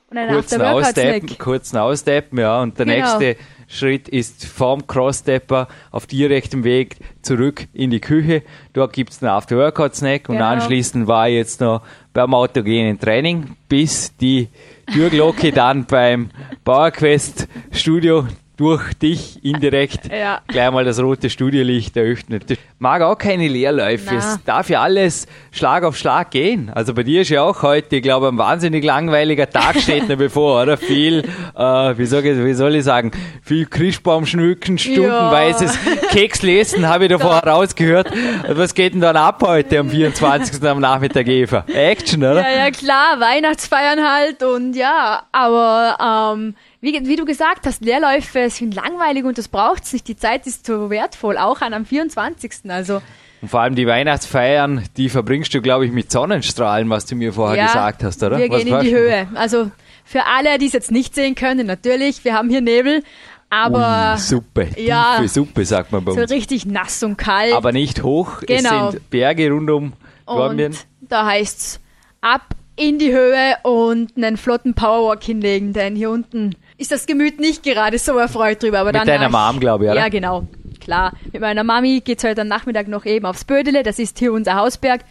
[0.08, 2.62] und ein kurzen Aussteppen, kurzen Aussteppen, ja.
[2.62, 2.98] Und der Genau.
[3.18, 3.36] nächste
[3.72, 8.42] Schritt ist vom Crossstepper auf direktem Weg zurück in die Küche.
[8.74, 10.48] Dort gibt's einen After-Workout-Snack und Genau.
[10.48, 11.80] anschließend war ich jetzt noch
[12.12, 14.48] beim autogenen Training, bis die
[14.92, 16.28] Türglocke dann beim
[16.64, 18.26] PowerQuest Studio
[18.62, 20.40] durch dich indirekt Ja.
[20.46, 22.48] gleich mal das rote Studiolicht eröffnet.
[22.48, 24.14] Das mag auch keine Leerläufe.
[24.14, 26.70] Es darf ja alles Schlag auf Schlag gehen.
[26.70, 30.16] Also bei dir ist ja auch heute, ich glaube, ein wahnsinnig langweiliger Tag steht noch
[30.26, 30.76] bevor, oder?
[30.76, 31.24] Viel,
[31.56, 31.62] äh,
[31.98, 33.10] wie, soll ich, wie soll ich sagen,
[33.42, 35.76] viel Christbaum schmücken, stundenweises
[36.10, 38.12] Kekslesen, habe ich da vorher rausgehört.
[38.48, 40.62] Und was geht denn dann ab heute am 24.
[40.62, 41.64] am Nachmittag, Eva?
[41.66, 42.42] Action, oder?
[42.48, 48.50] Ja, ja, klar, Weihnachtsfeiern halt und ja, aber ähm, wie, wie du gesagt hast, Leerläufe
[48.50, 50.06] sind langweilig und das braucht's nicht.
[50.08, 52.52] Die Zeit ist so wertvoll, auch an am 24.
[52.68, 53.00] Also
[53.40, 57.32] Und vor allem die Weihnachtsfeiern, die verbringst du, glaube ich, mit Sonnenstrahlen, was du mir
[57.32, 58.36] vorher ja, gesagt hast, oder?
[58.38, 58.94] wir was gehen in die?
[58.94, 59.28] Höhe.
[59.34, 59.70] Also
[60.04, 63.02] für alle, die es jetzt nicht sehen können, natürlich, wir haben hier Nebel,
[63.48, 65.16] aber Ui, Suppe, ja.
[65.18, 66.30] tiefe Suppe, sagt man bei so uns.
[66.32, 67.52] richtig nass und kalt.
[67.54, 68.86] Aber nicht hoch, Genau.
[68.88, 69.92] es sind Berge rund um.
[70.24, 71.78] Und da heißt's
[72.22, 77.40] ab in die Höhe und einen flotten Powerwalk hinlegen, denn hier unten ist das Gemüt
[77.40, 78.80] nicht gerade so erfreut drüber.
[78.80, 80.00] Aber Mit dann deiner Mom, glaube ich, oder?
[80.00, 80.46] Ja, genau.
[80.80, 81.12] Klar.
[81.32, 84.56] Mit meiner Mami geht's heute am Nachmittag noch eben aufs Bödele, das ist hier unser
[84.56, 85.02] Hausberg.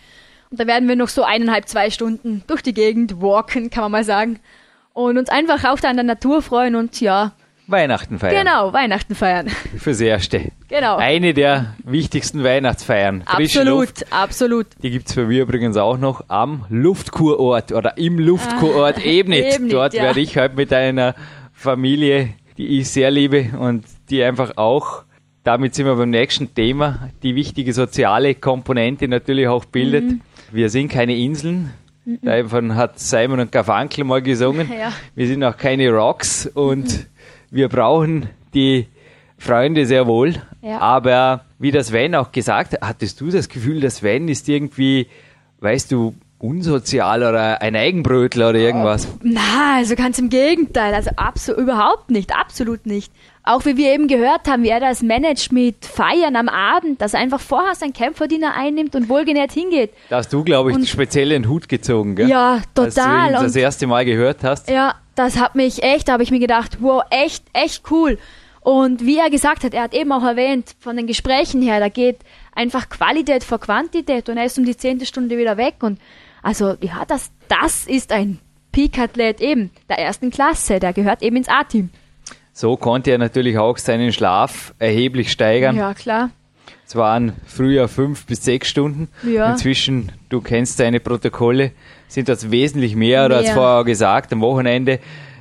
[0.50, 3.92] Und da werden wir noch so eineinhalb, zwei Stunden durch die Gegend walken, kann man
[3.94, 4.40] mal sagen.
[4.94, 7.32] Und uns einfach auch da an der Natur freuen und ja,
[7.68, 8.36] Weihnachten feiern.
[8.46, 9.48] genau, Weihnachten feiern.
[9.78, 10.52] Fürs Erste.
[10.68, 10.98] Genau.
[10.98, 13.24] Eine der wichtigsten Weihnachtsfeiern.
[13.26, 14.06] Absolut, Luft.
[14.12, 14.68] absolut.
[14.84, 19.46] Die gibt's für wir übrigens auch noch am Luftkurort oder im Luftkurort Ebnit.
[19.46, 20.04] Ah, Ebnit, Dort ja.
[20.04, 21.16] werde ich heute mit einer
[21.62, 25.04] Familie, die ich sehr liebe und die einfach auch,
[25.44, 30.04] damit sind wir beim nächsten Thema, die wichtige soziale Komponente natürlich auch bildet.
[30.04, 30.22] Mhm.
[30.52, 31.72] Wir sind keine Inseln.
[32.24, 34.70] Davon hat Simon und Garfunkel mal gesungen.
[34.80, 34.92] Ja.
[35.16, 37.08] Wir sind auch keine Rocks und
[37.52, 38.88] wir brauchen die
[39.38, 40.36] Freunde sehr wohl.
[40.62, 40.80] Ja.
[40.80, 45.08] Aber wie das Sven auch gesagt hat, hattest du das Gefühl, dass Sven ist irgendwie,
[45.60, 49.08] weißt du, unsozial oder ein Eigenbrötler oder irgendwas?
[49.22, 50.94] Na, also ganz im Gegenteil.
[50.94, 53.12] Also absolut überhaupt nicht, absolut nicht.
[53.44, 57.14] Auch wie wir eben gehört haben, wie er das managt mit Feiern am Abend, dass
[57.16, 59.92] er einfach vorher seinen Kämpferdiener einnimmt und wohlgenährt hingeht.
[60.10, 62.30] Da hast du, glaube ich, Und- speziell den Hut gezogen, gell?
[62.30, 63.30] Ja, Als du total.
[63.30, 64.70] ihn das Und- erste Mal gehört hast.
[64.70, 68.18] Ja, das hat mich echt, da habe ich mir gedacht, wow, echt, echt cool.
[68.62, 71.90] Und wie er gesagt hat, er hat eben auch erwähnt, von den Gesprächen her, da
[71.90, 72.20] geht
[72.54, 75.76] einfach Qualität vor Quantität und er ist um die zehnte Stunde wieder weg.
[75.80, 75.98] Und
[76.42, 78.40] also, ja, das, das ist ein
[78.72, 81.90] Peak-Athlet eben, der ersten Klasse, der gehört eben ins A-Team.
[82.54, 85.76] So konnte er natürlich auch seinen Schlaf erheblich steigern.
[85.76, 86.32] Ja, klar.
[86.86, 89.08] Es waren früher fünf bis sechs Stunden.
[89.24, 89.52] Ja.
[89.52, 91.72] Inzwischen, du kennst seine Protokolle,
[92.10, 93.56] sind das wesentlich mehr, oder als Mehr.
[93.56, 94.34] vorher gesagt.
[94.34, 95.00] Am Wochenende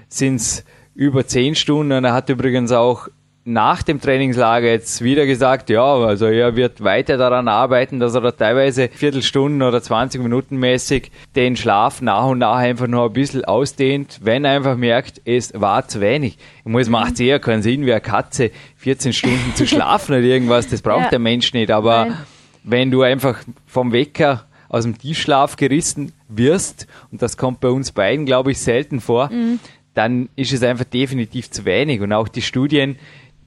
[0.08, 1.92] sind es über zehn Stunden.
[1.92, 3.08] Und er hat übrigens auch
[3.52, 8.20] nach dem Trainingslager jetzt wieder gesagt, ja, also er wird weiter daran arbeiten, dass er
[8.20, 13.12] da teilweise Viertelstunden oder 20 Minuten mäßig den Schlaf nach und nach einfach noch ein
[13.12, 16.38] bisschen ausdehnt, wenn er einfach merkt, es war zu wenig.
[16.64, 20.68] Ich muss, macht eher keinen Sinn, wie eine Katze 14 Stunden zu schlafen oder irgendwas,
[20.68, 21.08] das braucht Ja.
[21.10, 22.16] der Mensch nicht, aber Nein.
[22.64, 27.90] wenn du einfach vom Wecker aus dem Tiefschlaf gerissen wirst, und das kommt bei uns
[27.90, 29.28] beiden, glaube ich, selten vor,
[29.94, 32.00] dann ist es einfach definitiv zu wenig.
[32.00, 32.96] Und auch die Studien,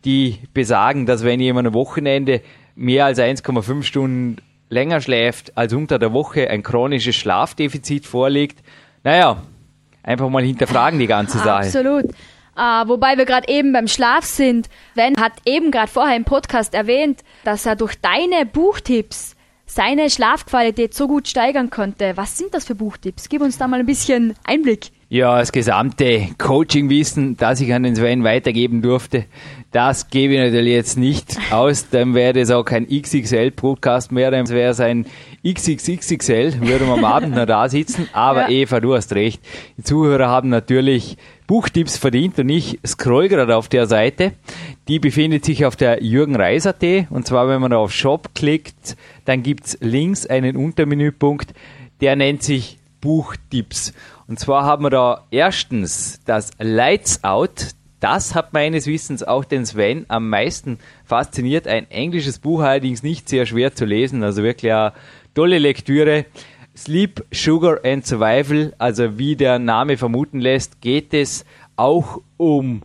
[0.05, 2.41] die besagen, dass wenn jemand am Wochenende
[2.75, 4.37] mehr als 1,5 Stunden
[4.69, 8.59] länger schläft als unter der Woche ein chronisches Schlafdefizit vorliegt,
[9.03, 9.43] naja,
[10.01, 11.65] einfach mal hinterfragen die ganze Sache.
[11.65, 12.05] Absolut.
[12.55, 14.69] Äh, wobei wir gerade eben beim Schlaf sind.
[14.95, 19.35] Ben hat eben gerade vorher im Podcast erwähnt, dass er durch deine Buchtipps
[19.65, 22.15] seine Schlafqualität so gut steigern konnte.
[22.15, 23.27] Was sind das für Buchtipps?
[23.29, 24.91] Gib uns da mal ein bisschen Einblick.
[25.09, 29.25] Ja, das gesamte Coaching-Wissen, das ich an den Sven weitergeben durfte,
[29.73, 31.89] das gebe ich natürlich jetzt nicht aus.
[31.89, 35.05] Dann wäre das auch kein XXL-Podcast mehr, dann wäre es ein
[35.45, 38.07] XXXXL, würden wir am Abend noch da sitzen.
[38.13, 38.49] Aber Ja.
[38.49, 39.41] Eva, du hast recht.
[39.77, 41.17] Die Zuhörer haben natürlich
[41.47, 44.33] Buchtipps verdient und ich scroll gerade auf der Seite.
[44.87, 48.95] Die befindet sich auf der jürgenreis.at und zwar, wenn man da auf Shop klickt,
[49.25, 51.53] dann gibt's links einen Untermenüpunkt,
[51.99, 53.93] der nennt sich Buchtipps.
[54.27, 57.71] Und zwar haben wir da erstens das Lights Out.
[58.03, 61.69] Das hat meines Wissens auch den Sven am meisten fasziniert.
[61.69, 64.91] Ein englisches Buch allerdings nicht sehr schwer zu lesen, also wirklich eine
[65.33, 66.25] tolle Lektüre.
[66.75, 71.45] Sleep, Sugar and Survival, also wie der Name vermuten lässt, geht es
[71.77, 72.81] auch um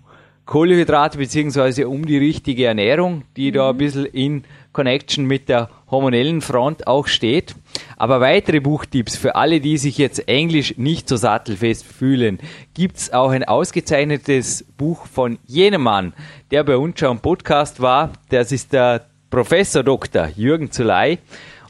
[0.47, 6.41] Kohlenhydrate beziehungsweise um die richtige Ernährung, die da ein bisschen in Connection mit der hormonellen
[6.41, 7.55] Front auch steht.
[7.97, 12.39] Aber weitere Buchtipps für alle, die sich jetzt Englisch nicht so sattelfest fühlen,
[12.75, 16.13] gibt's auch ein ausgezeichnetes Buch von jenem Mann,
[16.51, 18.13] der bei uns schon im Podcast war.
[18.29, 20.29] Das ist der Professor Dr.
[20.37, 21.19] Jürgen Zuley.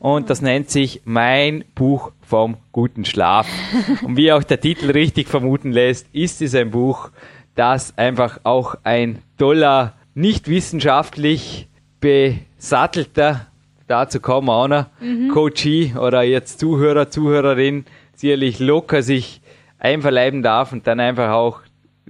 [0.01, 3.49] Und das nennt sich Mein Buch vom guten Schlaf.
[4.03, 7.11] Und wie auch der Titel richtig vermuten lässt, ist es ein Buch,
[7.55, 11.68] das einfach auch ein toller, nicht wissenschaftlich
[12.01, 13.47] besattelter,
[13.87, 15.29] dazu kommen auch noch, mhm.
[15.29, 17.85] Coachie oder jetzt Zuhörer, Zuhörerin
[18.15, 19.41] sicherlich locker sich
[19.79, 21.61] einverleiben darf und dann einfach auch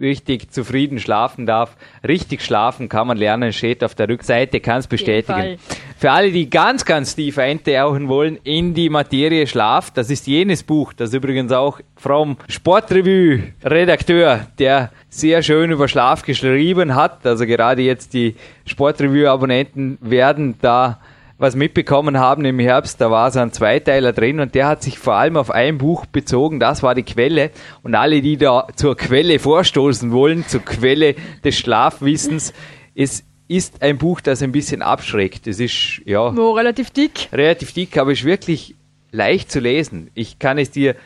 [0.01, 1.77] richtig zufrieden schlafen darf.
[2.07, 5.59] Richtig schlafen kann man lernen, steht auf der Rückseite, kann es bestätigen.
[5.99, 10.63] Für alle, die ganz, ganz tief eintauchen wollen in die Materie Schlaf, das ist jenes
[10.63, 17.27] Buch, das übrigens auch vom Sportrevue-Redakteur, der sehr schön über Schlaf geschrieben hat.
[17.27, 18.37] Also gerade jetzt die
[18.67, 21.01] Sportrevue-Abonnenten werden da
[21.39, 24.99] was mitbekommen haben im Herbst, da war so ein Zweiteiler drin und der hat sich
[24.99, 27.53] vor allem auf ein Buch bezogen, das war die Quelle.
[27.83, 31.15] Und alle, die da zur Quelle vorstoßen wollen, zur Quelle
[31.45, 32.53] des Schlafwissens,
[32.97, 35.47] es ist ein Buch, das ein bisschen abschreckt.
[35.47, 36.37] Es ist, ja.
[36.37, 37.29] Wo, relativ dick?
[37.33, 38.75] Relativ dick, aber ist wirklich
[39.13, 40.11] leicht zu lesen.
[40.15, 40.97] Ich kann es dir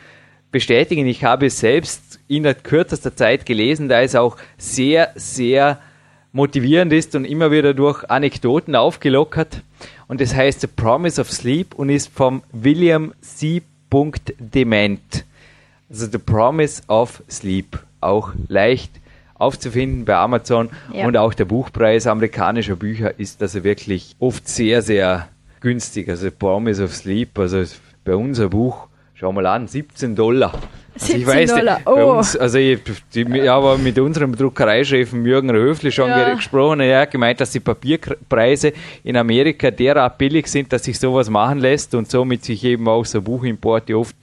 [0.51, 5.79] bestätigen, ich habe es selbst in der kürzester Zeit gelesen, da es auch sehr, sehr
[6.31, 9.61] motivierend ist und immer wieder durch Anekdoten aufgelockert
[10.07, 13.61] und es heißt The Promise of Sleep und ist vom William C.
[14.39, 15.25] Dement.
[15.89, 17.79] Also The Promise of Sleep.
[18.01, 18.91] Auch leicht
[19.35, 21.05] aufzufinden bei Amazon ja.
[21.05, 25.29] und auch der Buchpreis amerikanischer Bücher ist also wirklich oft sehr, sehr
[25.59, 26.09] günstig.
[26.09, 27.63] Also Promise of Sleep, also
[28.03, 30.53] bei unser Buch, schau mal an, 17 Dollar.
[30.93, 31.81] Also ich weiß, Dollar.
[31.85, 32.17] Oh.
[32.17, 32.79] Uns, also ich,
[33.13, 36.33] die, ich habe mit unserem Druckereichef Jürgen Höfli schon ja.
[36.33, 36.81] gesprochen.
[36.81, 38.73] Er hat gemeint, dass die Papierpreise
[39.03, 43.05] in Amerika derart billig sind, dass sich sowas machen lässt und somit sich eben auch
[43.05, 44.15] so Buchimporte oft,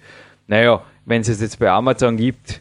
[0.46, 2.60] naja, wenn es es jetzt bei Amazon gibt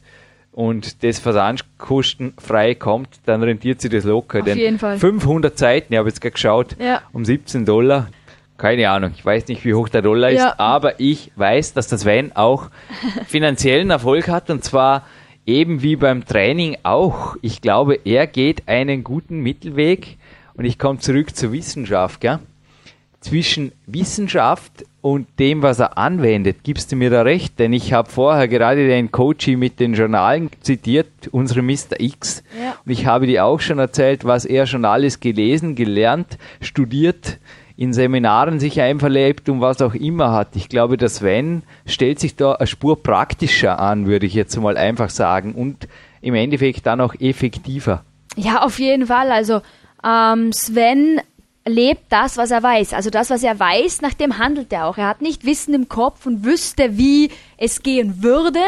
[0.52, 4.42] und das versandkostenfrei kommt, dann rentiert sich das locker.
[4.42, 4.98] Auf jeden Fall.
[4.98, 7.02] 500 Seiten, ich habe jetzt gerade geschaut, ja.
[7.14, 8.10] um 17 Dollar,
[8.60, 10.50] keine Ahnung, ich weiß nicht, wie hoch der Dollar ja.
[10.50, 12.70] ist, aber ich weiß, dass das Van auch
[13.28, 15.04] finanziellen Erfolg hat und zwar
[15.48, 17.36] eben wie beim Training auch.
[17.42, 20.18] Ich glaube, er geht einen guten Mittelweg
[20.54, 22.22] und ich komme zurück zur Wissenschaft.
[22.22, 22.40] Gell?
[23.20, 28.10] Zwischen Wissenschaft und dem, was er anwendet, gibst du mir da recht, denn ich habe
[28.10, 32.00] vorher gerade den Coachie mit den Journalen zitiert, unsere Mr.
[32.00, 32.76] X, ja.
[32.86, 37.40] und ich habe dir auch schon erzählt, was er schon alles gelesen, gelernt, studiert,
[37.80, 40.50] in Seminaren sich einverlebt und was auch immer hat.
[40.58, 44.76] Ich glaube, der Sven stellt sich da eine Spur praktischer an, würde ich jetzt mal
[44.76, 45.88] einfach sagen, und
[46.20, 48.04] im Endeffekt dann auch effektiver.
[48.36, 49.32] Ja, auf jeden Fall.
[49.32, 49.62] Also
[50.04, 51.22] ähm, Sven
[51.66, 52.94] lebt das, was er weiß.
[52.94, 54.98] Also das, was er weiß, nach dem handelt er auch.
[54.98, 58.60] Er hat nicht Wissen im Kopf und wüsste, wie es gehen würde,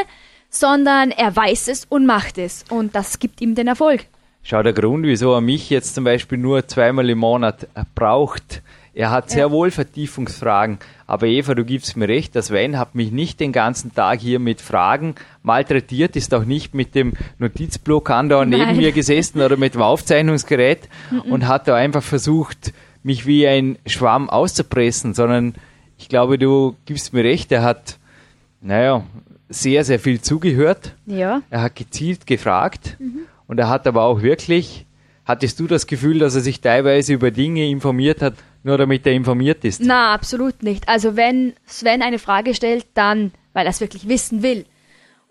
[0.49, 2.63] sondern er weiß es und macht es.
[2.69, 4.05] Und das gibt ihm den Erfolg.
[4.41, 8.61] Schau, der Grund, wieso er mich jetzt zum Beispiel nur zweimal im Monat braucht,
[8.93, 9.51] er hat sehr ja.
[9.51, 13.93] wohl Vertiefungsfragen, aber Eva, du gibst mir recht, das Sven hat mich nicht den ganzen
[13.93, 18.91] Tag hier mit Fragen malträtiert, ist auch nicht mit dem Notizblock an da neben mir
[18.91, 20.89] gesessen oder mit dem Aufzeichnungsgerät
[21.29, 22.73] und hat da einfach versucht,
[23.03, 25.55] mich wie ein Schwamm auszupressen, sondern
[25.97, 27.97] ich glaube, du gibst mir recht, er hat,
[28.59, 29.03] naja,
[29.49, 30.95] sehr, sehr viel zugehört.
[31.05, 31.41] Ja.
[31.49, 33.21] Er hat gezielt gefragt mhm.
[33.47, 34.85] und er hat aber auch wirklich,
[35.25, 38.33] hattest du das Gefühl, dass er sich teilweise über Dinge informiert hat,
[38.63, 39.81] nur damit er informiert ist.
[39.83, 40.87] Na, absolut nicht.
[40.87, 44.65] Also wenn Sven eine Frage stellt, dann, weil er es wirklich wissen will.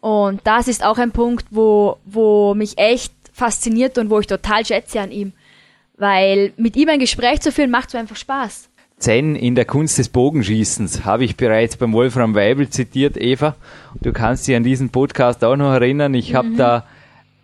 [0.01, 4.65] Und das ist auch ein Punkt, wo, wo mich echt fasziniert und wo ich total
[4.65, 5.33] schätze an ihm.
[5.97, 8.71] Weil mit ihm ein Gespräch zu führen, macht so einfach Spaß.
[8.99, 13.57] Zen in der Kunst des Bogenschießens habe ich bereits beim Wolfram Weibel zitiert, Eva.
[14.01, 16.13] Du kannst dich an diesen Podcast auch noch erinnern.
[16.15, 16.37] Ich mhm.
[16.37, 16.87] habe da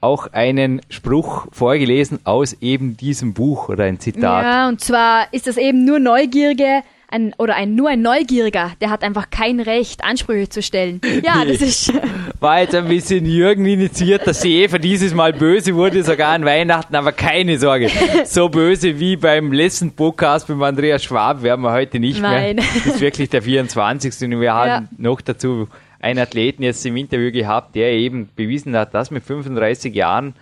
[0.06, 4.44] auch einen Spruch vorgelesen aus eben diesem Buch oder ein Zitat.
[4.44, 8.90] Ja, und zwar ist das eben nur Neugierige, ein, oder ein, nur ein Neugieriger, der
[8.90, 11.00] hat einfach kein Recht, Ansprüche zu stellen.
[11.24, 11.92] Ja, das ist.
[12.40, 16.44] War jetzt ein bisschen Jürgen initiiert, dass sie Eva dieses Mal böse wurde, sogar an
[16.44, 17.90] Weihnachten, aber keine Sorge.
[18.24, 22.56] So böse wie beim letzten Podcast mit Andreas Schwab werden wir heute nicht Nein.
[22.56, 22.64] mehr.
[22.64, 24.24] Das ist wirklich der 24.
[24.24, 24.82] Und wir haben ja.
[24.98, 25.68] noch dazu
[26.00, 30.34] einen Athleten jetzt im Interview gehabt, der eben bewiesen hat, dass mit 35 Jahren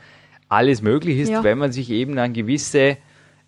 [0.49, 1.45] alles möglich ist, ja.
[1.45, 2.97] wenn man sich eben an gewisse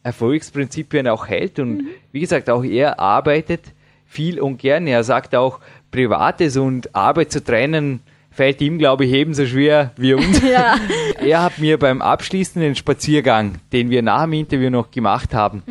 [0.03, 1.59] Erfolgsprinzipien auch hält.
[1.59, 1.89] Und mhm.
[2.13, 3.73] wie gesagt, auch er arbeitet
[4.07, 4.91] viel und gerne.
[4.91, 8.01] Er sagt auch, Privates und Arbeit zu trennen,
[8.37, 10.41] fällt ihm, glaube ich, ebenso schwer wie uns.
[10.49, 10.76] Ja.
[11.20, 15.62] Er hat mir beim abschließenden Spaziergang, den wir nach dem Interview noch gemacht haben,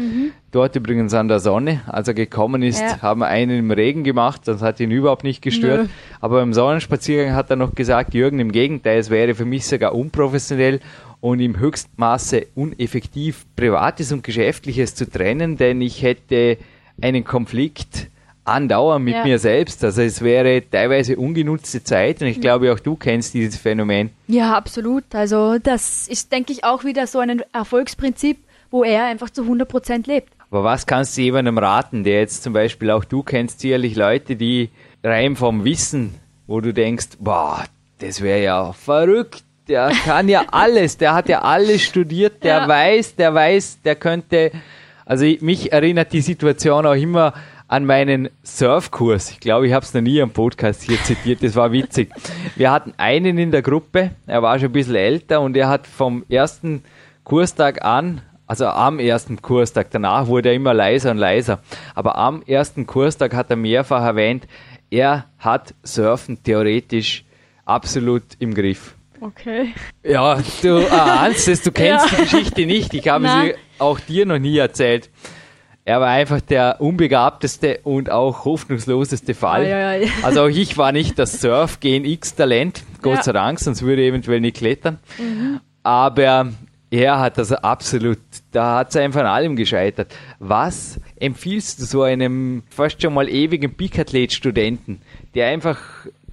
[0.51, 3.01] dort übrigens an der Sonne, als er gekommen ist, Ja.
[3.01, 5.83] haben wir einen im Regen gemacht, das hat ihn überhaupt nicht gestört.
[5.83, 5.87] Nö.
[6.19, 9.93] Aber beim Sonnenspaziergang hat er noch gesagt, Jürgen, im Gegenteil, es wäre für mich sogar
[9.95, 10.79] unprofessionell
[11.21, 16.57] und im Höchstmaße uneffektiv, Privates und Geschäftliches zu trennen, denn ich hätte
[17.01, 18.07] einen Konflikt
[18.45, 19.23] andauern mit Ja.
[19.23, 19.83] mir selbst.
[19.83, 24.11] Also es wäre teilweise ungenutzte Zeit und ich glaube auch du kennst dieses Phänomen.
[24.27, 25.03] Ja, absolut.
[25.13, 28.37] Also das ist, denke ich, auch wieder so ein Erfolgsprinzip,
[28.71, 30.31] wo er einfach zu 100% lebt.
[30.51, 34.35] Aber was kannst du jemandem raten, der jetzt zum Beispiel auch du kennst sicherlich Leute,
[34.35, 34.69] die
[35.03, 36.13] rein vom Wissen,
[36.47, 37.63] wo du denkst, boah,
[37.99, 42.67] das wäre ja verrückt, der kann ja alles, der hat ja alles studiert, der Ja.
[42.67, 44.51] weiß, der weiß, der könnte,
[45.05, 47.33] also ich- mich erinnert die Situation auch immer
[47.67, 49.31] an meinen Surfkurs.
[49.31, 52.09] Ich glaube, ich habe es noch nie am Podcast hier zitiert, das war witzig.
[52.55, 55.87] Wir hatten einen in der Gruppe, er war schon ein bisschen älter und er hat
[55.87, 56.83] vom ersten
[57.23, 61.59] Kurstag an also am ersten Kurstag, danach wurde er immer leiser und leiser.
[61.95, 64.45] Aber am ersten Kurstag hat er mehrfach erwähnt,
[64.91, 67.25] er hat Surfen theoretisch
[67.65, 68.93] absolut im Griff.
[69.19, 69.73] Okay.
[70.03, 72.17] Ja, du ahnst es, du kennst Ja.
[72.17, 72.93] die Geschichte nicht.
[72.93, 73.47] Ich habe Nein.
[73.47, 75.09] sie auch dir noch nie erzählt.
[75.87, 79.65] Er war einfach der unbegabteste und auch hoffnungsloseste Fall.
[79.65, 80.09] Ei, ei, ei.
[80.23, 83.23] Also auch ich war nicht das Surf-Gen X-Talent, Gott Ja.
[83.23, 84.97] sei Dank, sonst würde ich eventuell nicht klettern.
[85.83, 86.47] Aber
[86.89, 88.17] er hat also absolut,
[88.51, 90.11] da hat es einfach an allem gescheitert.
[90.39, 95.01] Was empfiehlst du so einem fast schon mal ewigen Peakathlet-Studenten,
[95.35, 95.77] der einfach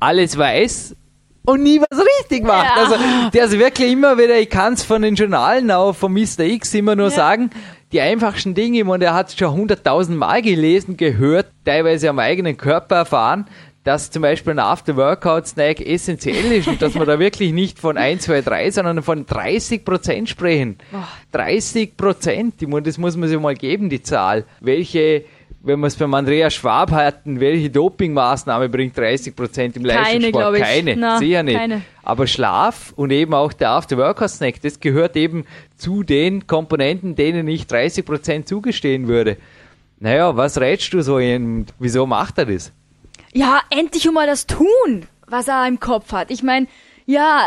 [0.00, 0.96] alles weiß
[1.44, 2.74] und nie was richtig macht?
[2.74, 2.82] Ja.
[2.84, 2.94] Also
[3.34, 6.40] der ist wirklich immer wieder, ich kann es von den Journalen auch von Mr.
[6.40, 7.16] X immer nur Ja.
[7.16, 7.50] sagen,
[7.92, 12.96] die einfachsten Dinge, und er hat schon hunderttausend Mal gelesen, gehört, teilweise am eigenen Körper
[12.96, 13.46] erfahren,
[13.84, 18.22] dass zum Beispiel ein After-Workout-Snack essentiell ist und dass wir da wirklich nicht von 1,
[18.22, 20.78] 2, 3, sondern von 30 Prozent sprechen.
[21.32, 24.44] 30 Prozent, ich meine, das muss man sich mal geben, die Zahl.
[24.60, 25.24] Welche,
[25.64, 30.56] wenn wir es beim Andreas Schwab hatten, welche Dopingmaßnahme bringt 30 Prozent im Keine, Leistungssport?
[30.56, 30.62] ich.
[30.62, 31.56] Keine, Na, sicher nicht.
[31.56, 31.82] keine.
[32.02, 35.44] Aber Schlaf und eben auch der After-Workout-Snack, das gehört eben
[35.76, 39.36] zu den Komponenten, denen ich 30% zugestehen würde.
[40.00, 42.72] Naja, was rätst du so in, wieso macht er das?
[43.32, 46.30] Ja, endlich mal das tun, was er im Kopf hat.
[46.32, 46.66] Ich meine,
[47.06, 47.46] ja,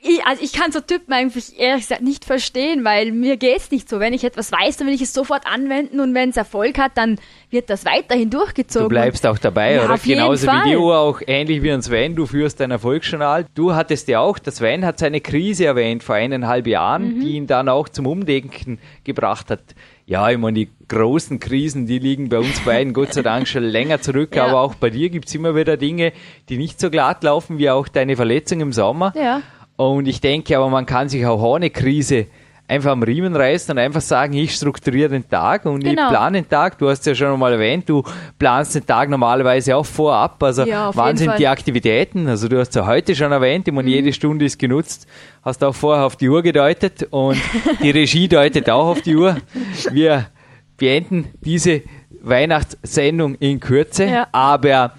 [0.00, 3.88] ich, also ich kann so Typen eigentlich ehrlich gesagt nicht verstehen, weil mir geht's nicht
[3.88, 3.98] so.
[3.98, 6.92] Wenn ich etwas weiß, dann will ich es sofort anwenden und wenn es Erfolg hat,
[6.96, 7.18] dann
[7.50, 8.84] wird das weiterhin durchgezogen.
[8.84, 9.94] Du bleibst auch dabei, Ja, oder?
[9.94, 10.64] auf jeden Genauso Fall.
[10.66, 13.46] wie du auch, ähnlich wie ein Sven, du führst dein Erfolgsjournal.
[13.54, 17.20] Du hattest ja auch, der Sven hat seine Krise erwähnt vor eineinhalb Jahren, Mhm.
[17.20, 19.62] die ihn dann auch zum Umdenken gebracht hat.
[20.06, 23.62] Ja, ich meine, die großen Krisen, die liegen bei uns beiden Gott sei Dank schon
[23.64, 24.46] länger zurück, Ja.
[24.46, 26.12] aber auch bei dir gibt's immer wieder Dinge,
[26.48, 29.12] die nicht so glatt laufen, wie auch deine Verletzung im Sommer.
[29.16, 29.42] Ja.
[29.78, 32.26] Und ich denke aber, man kann sich auch ohne Krise
[32.66, 36.10] einfach am Riemen reißen und einfach sagen, ich strukturiere den Tag und ich Genau.
[36.10, 36.76] plane den Tag.
[36.78, 38.02] Du hast ja schon einmal erwähnt, du
[38.38, 40.42] planst den Tag normalerweise auch vorab.
[40.42, 41.36] Also Ja, auf wann jeden sind Fall.
[41.36, 41.38] Mhm.
[41.38, 42.26] die Aktivitäten?
[42.28, 45.06] Also du hast ja heute schon erwähnt, ich meine, jede Stunde ist genutzt.
[45.42, 47.38] Hast auch vorher auf die Uhr gedeutet und
[47.82, 49.36] die Regie deutet auch auf die Uhr.
[49.92, 50.26] Wir
[50.76, 51.82] beenden diese
[52.20, 54.26] Weihnachtssendung in Kürze, Ja.
[54.32, 54.92] aber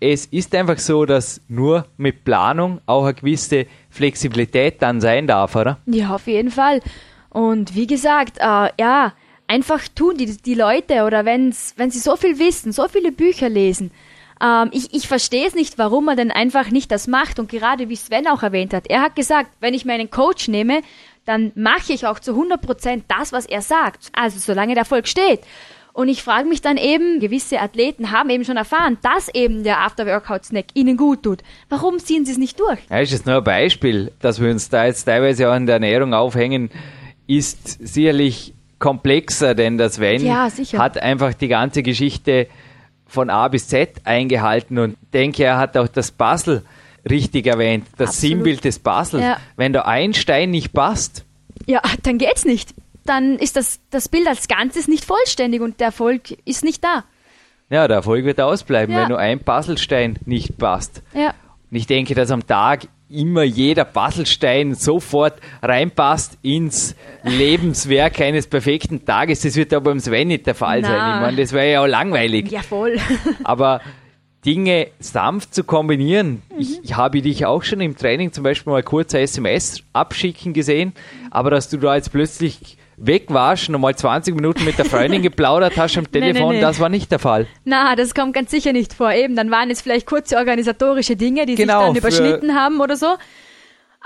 [0.00, 5.56] es ist einfach so, dass nur mit Planung auch eine gewisse Flexibilität dann sein darf,
[5.56, 5.78] oder?
[5.86, 6.80] Ja, auf jeden Fall.
[7.30, 9.12] Und wie gesagt, äh, ja,
[9.46, 13.48] einfach tun die, die Leute oder wenn's, wenn sie so viel wissen, so viele Bücher
[13.48, 13.90] lesen.
[14.42, 17.38] Ähm, ich ich verstehe es nicht, warum man denn einfach nicht das macht.
[17.38, 20.82] Und gerade wie Sven auch erwähnt hat, er hat gesagt, wenn ich meinen Coach nehme,
[21.24, 24.10] dann mache ich auch zu 100% das, was er sagt.
[24.12, 25.40] Also solange der Erfolg steht.
[25.96, 29.80] Und ich frage mich dann eben, gewisse Athleten haben eben schon erfahren, dass eben der
[29.80, 31.42] After-Workout-Snack ihnen gut tut.
[31.70, 32.78] Warum ziehen sie es nicht durch?
[32.90, 35.76] Ja, ist jetzt nur ein Beispiel, dass wir uns da jetzt teilweise auch an der
[35.76, 36.68] Ernährung aufhängen,
[37.26, 42.46] ist sicherlich komplexer, denn das Wenn Ja, hat einfach die ganze Geschichte
[43.06, 46.62] von A bis Z eingehalten und denke, er hat auch das Puzzle
[47.08, 48.30] richtig erwähnt, das Absolut.
[48.34, 49.22] Sinnbild des Puzzles.
[49.22, 49.38] Ja.
[49.56, 51.24] Wenn da ein Stein nicht passt,
[51.66, 52.74] Ja, dann geht's nicht.
[53.06, 57.04] Dann ist das, das Bild als Ganzes nicht vollständig und der Erfolg ist nicht da.
[57.70, 59.02] ja, der Erfolg wird ausbleiben, Ja.
[59.02, 61.02] wenn nur ein Puzzlestein nicht passt.
[61.14, 61.34] Ja.
[61.70, 69.04] Und ich denke, dass am Tag immer jeder Puzzlestein sofort reinpasst ins Lebenswerk eines perfekten
[69.04, 69.40] Tages.
[69.42, 70.92] Das wird aber beim Sven nicht der Fall sein.
[70.96, 71.14] Na.
[71.16, 72.50] Ich meine, das wäre ja auch langweilig.
[72.50, 72.96] Ja, voll.
[73.44, 73.80] Aber
[74.44, 76.42] Dinge sanft zu kombinieren.
[76.52, 76.58] Mhm.
[76.60, 80.92] Ich, ich habe dich auch schon im Training zum Beispiel mal kurz SMS abschicken gesehen,
[81.30, 85.76] aber dass du da jetzt plötzlich weg warst, nochmal 20 Minuten mit der Freundin geplaudert
[85.76, 86.60] hast am Nee, nee, Telefon, nee.
[86.60, 87.46] das war nicht der Fall.
[87.64, 89.12] Na, das kommt ganz sicher nicht vor.
[89.12, 92.96] Eben, dann waren es vielleicht kurze organisatorische Dinge, die Genau, sich dann überschnitten haben oder
[92.96, 93.16] so.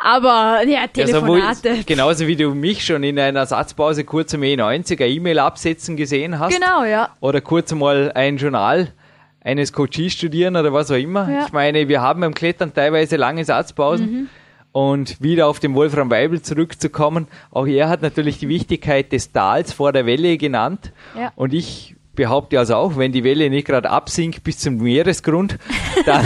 [0.02, 1.84] Aber ja, Also, wo Telefonate.
[1.86, 6.38] genauso wie du mich schon in einer Satzpause kurz am E90 eine E-Mail absetzen gesehen
[6.38, 6.54] hast.
[6.54, 7.10] genau, ja.
[7.20, 8.88] Oder kurz mal ein Journal
[9.42, 11.30] eines Coaches studieren oder was auch immer.
[11.30, 11.44] Ja.
[11.46, 14.06] Ich meine, wir haben beim Klettern teilweise lange Satzpausen.
[14.10, 14.28] Mhm.
[14.72, 19.72] Und wieder auf den Wolfram Weibel zurückzukommen, auch er hat natürlich die Wichtigkeit des Tals
[19.72, 20.92] vor der Welle genannt.
[21.18, 21.32] Ja.
[21.34, 25.58] Und ich behaupte also auch, wenn die Welle nicht gerade absinkt bis zum Meeresgrund,
[26.06, 26.24] dann,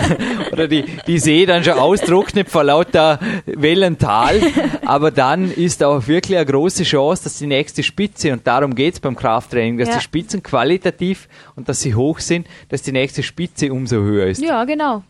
[0.52, 4.40] oder die, die See dann schon austrocknet vor lauter Wellental,
[4.84, 8.98] aber dann ist auch wirklich eine große Chance, dass die nächste Spitze, und darum geht's
[9.00, 9.94] beim Krafttraining, dass Ja.
[9.96, 14.42] die Spitzen qualitativ und dass sie hoch sind, dass die nächste Spitze umso höher ist.
[14.42, 15.02] Ja, genau.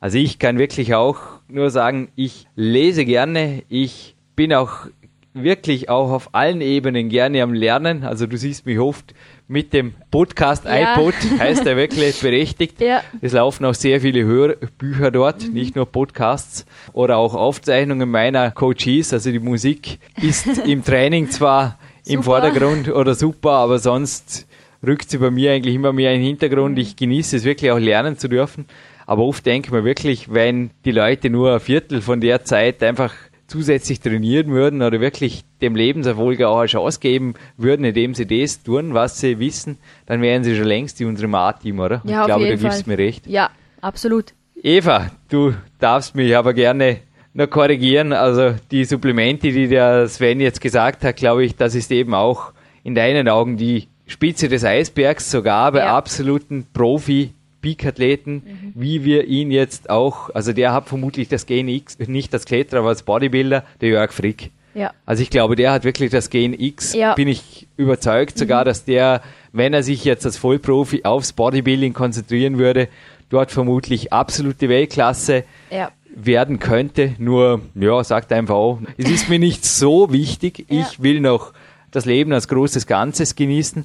[0.00, 4.86] Also ich kann wirklich auch nur sagen, ich lese gerne, ich bin auch
[5.34, 8.02] wirklich auch auf allen Ebenen gerne am Lernen.
[8.02, 9.14] Also du siehst mich oft
[9.46, 10.94] mit dem Podcast Ja.
[10.94, 12.80] iPod, heißt er wirklich berechtigt.
[12.80, 13.02] Ja.
[13.20, 19.12] Es laufen auch sehr viele Hörbücher dort, nicht nur Podcasts oder auch Aufzeichnungen meiner Coaches.
[19.12, 22.22] Also die Musik ist im Training zwar im.
[22.22, 24.48] Vordergrund oder super, aber sonst
[24.84, 26.78] rückt sie bei mir eigentlich immer mehr in den Hintergrund.
[26.78, 28.64] Ich genieße es wirklich auch lernen zu dürfen.
[29.10, 32.80] Aber oft denke ich mir wirklich, wenn die Leute nur ein Viertel von der Zeit
[32.80, 33.12] einfach
[33.48, 38.62] zusätzlich trainieren würden oder wirklich dem Lebenserfolg auch eine Chance geben würden, indem sie das
[38.62, 42.02] tun, was sie wissen, dann wären sie schon längst die unserem A-Team, oder?
[42.04, 43.26] Ja, ich glaube, da gibst du mir recht.
[43.26, 43.50] Ja,
[43.80, 44.26] absolut.
[44.62, 46.98] Eva, du darfst mich aber gerne
[47.34, 48.12] noch korrigieren.
[48.12, 52.52] Also die Supplemente, die der Sven jetzt gesagt hat, glaube ich, das ist eben auch
[52.84, 55.96] in deinen Augen die Spitze des Eisbergs, sogar bei Ja.
[55.96, 57.32] absoluten Profi.
[57.60, 62.44] Peak-Athleten, wie wir ihn jetzt auch, also der hat vermutlich das Gen X, nicht als
[62.44, 64.50] Kletterer, aber als Bodybuilder, der Jörg Frick.
[64.74, 64.92] Ja.
[65.04, 66.94] Also ich glaube, der hat wirklich das Gen X.
[66.94, 67.14] Ja.
[67.14, 69.20] Bin ich überzeugt sogar, dass der,
[69.52, 72.88] wenn er sich jetzt als Vollprofi aufs Bodybuilding konzentrieren würde,
[73.30, 75.90] dort vermutlich absolute Weltklasse Ja.
[76.14, 77.14] werden könnte.
[77.18, 80.66] Nur, ja, sagt einfach auch, es ist mir nicht so wichtig.
[80.68, 81.52] Ich will noch
[81.90, 83.84] das Leben als großes Ganzes genießen.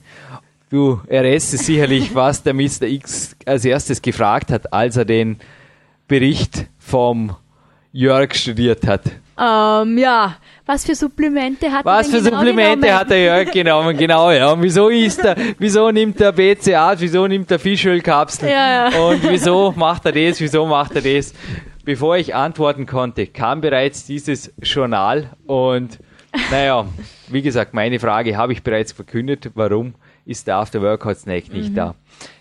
[0.70, 2.84] Du es sicherlich, was der Mr.
[2.84, 5.38] X als erstes gefragt hat, als er den
[6.08, 7.36] Bericht vom
[7.92, 9.04] Jörg studiert hat.
[9.38, 13.00] Ähm, ja, was für Supplemente hat Was er für denn genau Supplemente genommen?
[13.00, 13.98] hat der Jörg genommen?
[13.98, 14.52] Genau, ja.
[14.52, 18.52] Und wieso isst er, wieso nimmt er BCA, wieso nimmt er Fischölkapseln?
[18.52, 19.00] Ja, ja.
[19.00, 21.34] Und wieso macht er das, wieso macht er das?
[21.84, 26.00] Bevor ich antworten konnte, kam bereits dieses Journal und
[26.50, 26.86] naja,
[27.28, 29.52] wie gesagt, meine Frage habe ich bereits verkündet.
[29.54, 29.94] Warum
[30.26, 31.76] ist der After Workout Snack nicht Mhm.
[31.76, 31.96] da?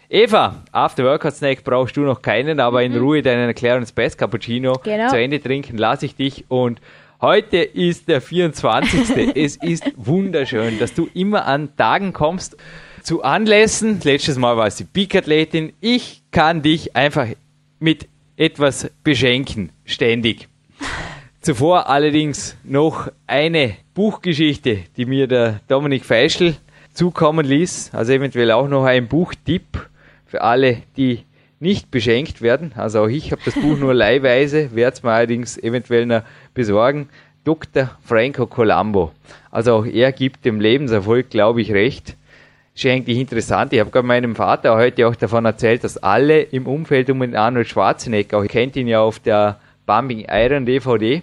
[0.09, 4.72] Eva, After Workout Snack brauchst du noch keinen, aber in Ruhe deinen Erklärung Space Cappuccino
[4.74, 4.80] Mhm.
[4.85, 5.09] Genau.
[5.09, 6.80] zu Ende trinken lasse ich dich und
[7.20, 9.09] Heute ist der 24.
[9.37, 12.55] es ist wunderschön, dass du immer an Tagen kommst
[13.03, 13.99] zu Anlässen.
[14.05, 15.72] Letztes Mal war es die Peak-Athletin.
[15.80, 17.28] Ich kann dich einfach
[17.78, 20.49] mit etwas beschenken, ständig.
[21.41, 26.57] Zuvor allerdings noch eine Buchgeschichte, die mir der Dominik Feischl
[26.95, 27.91] zukommen ließ.
[27.93, 29.89] Also eventuell auch noch ein Buchtipp
[30.27, 31.25] für alle, die
[31.61, 32.73] nicht beschenkt werden.
[32.77, 36.23] Also auch ich habe das Buch nur leihweise, werde es mir allerdings eventuell noch
[36.55, 37.09] besorgen.
[37.45, 37.91] Dr.
[38.03, 39.13] Franco Colombo.
[39.51, 42.17] Also auch er gibt dem Lebenserfolg, glaube ich, recht.
[42.75, 43.73] Ist eigentlich interessant.
[43.73, 47.37] Ich habe gerade meinem Vater heute auch davon erzählt, dass alle im Umfeld um den
[47.37, 51.23] Arnold Schwarzenegger, auch ihr kennt ihn ja auf der Bumping Iron DVD,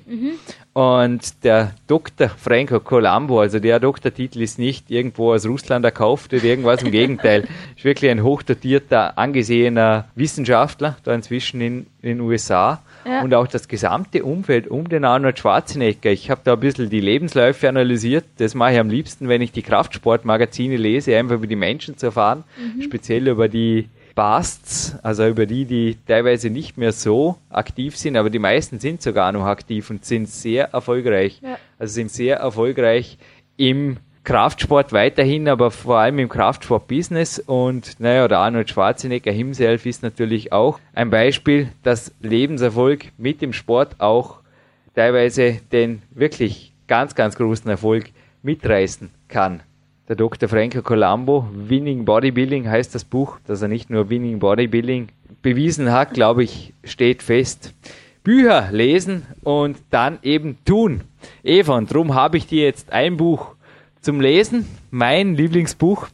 [0.74, 2.30] und der Dr.
[2.30, 7.42] Franco Colombo, also der Doktortitel ist nicht irgendwo aus Russland erkauft oder irgendwas, im Gegenteil.
[7.76, 12.82] Ist wirklich ein hochdotierter, angesehener Wissenschaftler, da inzwischen in, in den USA.
[13.06, 13.22] Ja.
[13.22, 16.12] Und auch das gesamte Umfeld um den Arnold Schwarzenegger.
[16.12, 18.26] Ich habe da ein bisschen die Lebensläufe analysiert.
[18.38, 22.08] Das mache ich am liebsten, wenn ich die Kraftsportmagazine lese, einfach über die Menschen zu
[22.08, 22.44] erfahren,
[22.80, 28.30] speziell über die Basts, also über die, die teilweise nicht mehr so aktiv sind, aber
[28.30, 31.42] die meisten sind sogar noch aktiv und sind sehr erfolgreich.
[31.42, 31.58] Ja.
[31.80, 33.18] Also sind sehr erfolgreich
[33.58, 37.40] im Kraftsport weiterhin, aber vor allem im Kraftsport-Business.
[37.40, 43.54] Und naja, der Arnold Schwarzenegger himself ist natürlich auch ein Beispiel, dass Lebenserfolg mit dem
[43.54, 44.40] Sport auch
[44.94, 48.12] teilweise den wirklich ganz, ganz großen Erfolg
[48.44, 49.64] mitreißen kann.
[50.12, 50.50] Der Dr.
[50.50, 55.08] Franco Colombo, Winning Bodybuilding heißt das Buch, dass er nicht nur Winning Bodybuilding
[55.42, 57.74] bewiesen hat, glaube ich, steht fest.
[58.22, 61.00] Bücher lesen und dann eben tun.
[61.46, 63.56] Eva, und darum habe ich dir jetzt ein Buch
[64.02, 66.10] zum Lesen, mein Lieblingsbuch.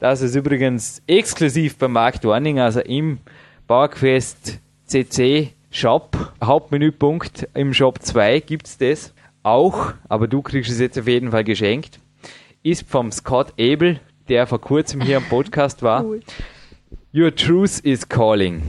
[0.00, 3.18] Das ist übrigens exklusiv bei Mark Dorning, also im
[3.68, 9.14] Bauerquest CC Shop, Hauptmenüpunkt im Shop 2 gibt's das
[9.44, 12.00] auch, aber du kriegst es jetzt auf jeden Fall geschenkt.
[12.66, 16.02] Ist vom Scott Abel, der vor kurzem hier im Podcast war.
[16.04, 16.20] Cool.
[17.14, 18.60] Your truth is calling.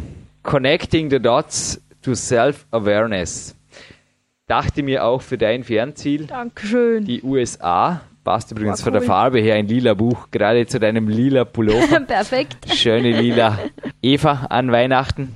[0.43, 3.55] Connecting the dots to self-awareness.
[4.45, 7.05] Dachte mir auch für dein Fernziel, Dankeschön.
[7.05, 8.01] die USA.
[8.23, 9.07] Passt übrigens War von der cool.
[9.07, 11.99] Farbe her ein lila Buch, gerade zu deinem lila Pullover.
[12.07, 12.71] Perfekt.
[12.71, 13.57] Schöne lila
[14.03, 15.35] Eva an Weihnachten.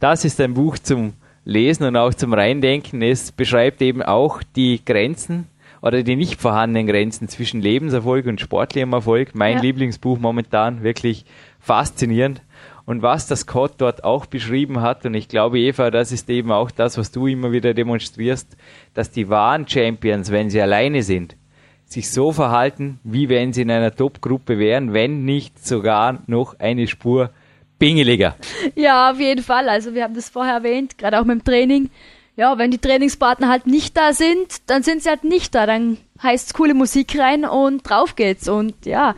[0.00, 1.12] Das ist ein Buch zum
[1.44, 3.02] Lesen und auch zum Reindenken.
[3.02, 5.46] Es beschreibt eben auch die Grenzen
[5.82, 9.34] oder die nicht vorhandenen Grenzen zwischen Lebenserfolg und sportlichem Erfolg.
[9.34, 9.62] Mein Ja.
[9.62, 11.24] Lieblingsbuch momentan, wirklich
[11.60, 12.42] faszinierend.
[12.84, 16.50] Und was das Scott dort auch beschrieben hat, und ich glaube, Eva, das ist eben
[16.50, 18.56] auch das, was du immer wieder demonstrierst,
[18.94, 21.36] dass die wahren Champions, wenn sie alleine sind,
[21.84, 26.86] sich so verhalten, wie wenn sie in einer Top-Gruppe wären, wenn nicht sogar noch eine
[26.86, 27.30] Spur
[27.78, 28.36] pingeliger.
[28.74, 29.68] Ja, auf jeden Fall.
[29.68, 31.90] Also wir haben das vorher erwähnt, gerade auch mit dem Training.
[32.38, 35.66] Ja, wenn die Trainingspartner halt nicht da sind, dann sind sie halt nicht da.
[35.66, 38.48] Dann heißt coole Musik rein und drauf geht's.
[38.48, 39.16] Und ja,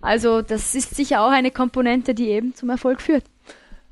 [0.00, 3.22] also das ist sicher auch eine Komponente, die eben zum Erfolg führt.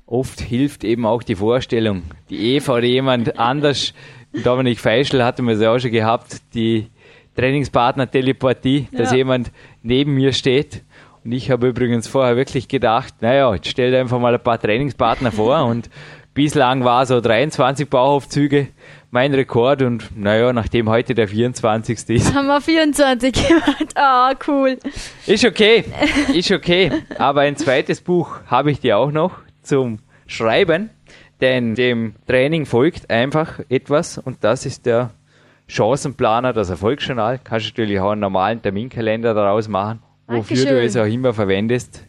[0.07, 2.03] Oft hilft eben auch die Vorstellung.
[2.31, 3.95] Die Eva oder jemand anders,
[4.43, 6.89] Dominik Feischl hatte mir das auch schon gehabt, die
[7.37, 9.19] Trainingspartner-Telepathie, dass Ja.
[9.19, 9.53] jemand
[9.83, 10.83] neben mir steht.
[11.25, 14.61] Und ich habe übrigens vorher wirklich gedacht, naja, jetzt stell dir einfach mal ein paar
[14.61, 15.89] Trainingspartner vor und
[16.35, 18.69] bislang war so 23 Bauchaufzüge
[19.11, 22.11] mein Rekord und naja, nachdem heute der 24.
[22.11, 23.87] ist, Haben wir 24 gemacht.
[23.95, 24.77] Ah, cool.
[25.27, 25.85] ist okay,
[26.35, 26.91] ist okay.
[27.17, 30.91] Aber ein zweites Buch habe ich dir auch noch zum Schreiben,
[31.41, 35.11] denn dem Training folgt einfach etwas und das ist der
[35.69, 37.39] Chancenplaner, das Erfolgsjournal.
[37.43, 40.87] Kannst du natürlich auch einen normalen Terminkalender daraus machen, wofür du Dankeschön.
[40.87, 42.05] es auch immer verwendest.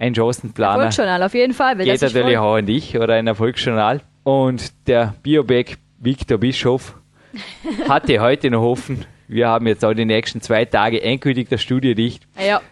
[0.00, 1.76] Ein Chancenplaner Erfolgsjournal, auf jeden Fall.
[1.76, 4.00] Geht natürlich auch an dich oder ein Erfolgsjournal.
[4.24, 6.96] Und der Bioback Victor Bischof
[7.88, 9.04] hatte heute noch offen.
[9.28, 12.26] Wir haben jetzt auch die nächsten zwei Tage endgültig das Studio dicht.
[12.44, 12.62] Ja,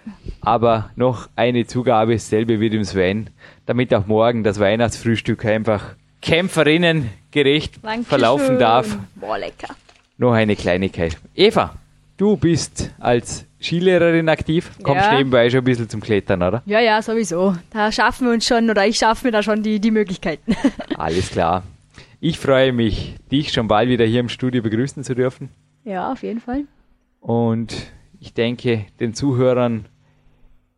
[0.40, 3.28] Aber noch eine Zugabe, dasselbe wie dem Sven,
[3.66, 8.04] damit auch morgen das Weihnachtsfrühstück einfach kämpferinnengerecht Dankeschön.
[8.06, 8.96] verlaufen darf.
[9.16, 9.74] Boah, lecker.
[10.16, 11.16] Noch eine Kleinigkeit.
[11.36, 11.74] Eva,
[12.16, 15.16] du bist als Skilehrerin aktiv, kommst Ja.
[15.16, 16.62] nebenbei schon ein bisschen zum Klettern, oder?
[16.66, 17.56] Ja, ja, sowieso.
[17.70, 20.54] Da schaffen wir uns schon, oder ich schaffe mir da schon die, die Möglichkeiten.
[20.96, 21.64] Alles klar.
[22.20, 25.48] Ich freue mich, dich schon bald wieder hier im Studio begrüßen zu dürfen.
[25.84, 26.64] ja, auf jeden Fall.
[27.20, 27.74] Und
[28.20, 29.86] ich denke, den Zuhörern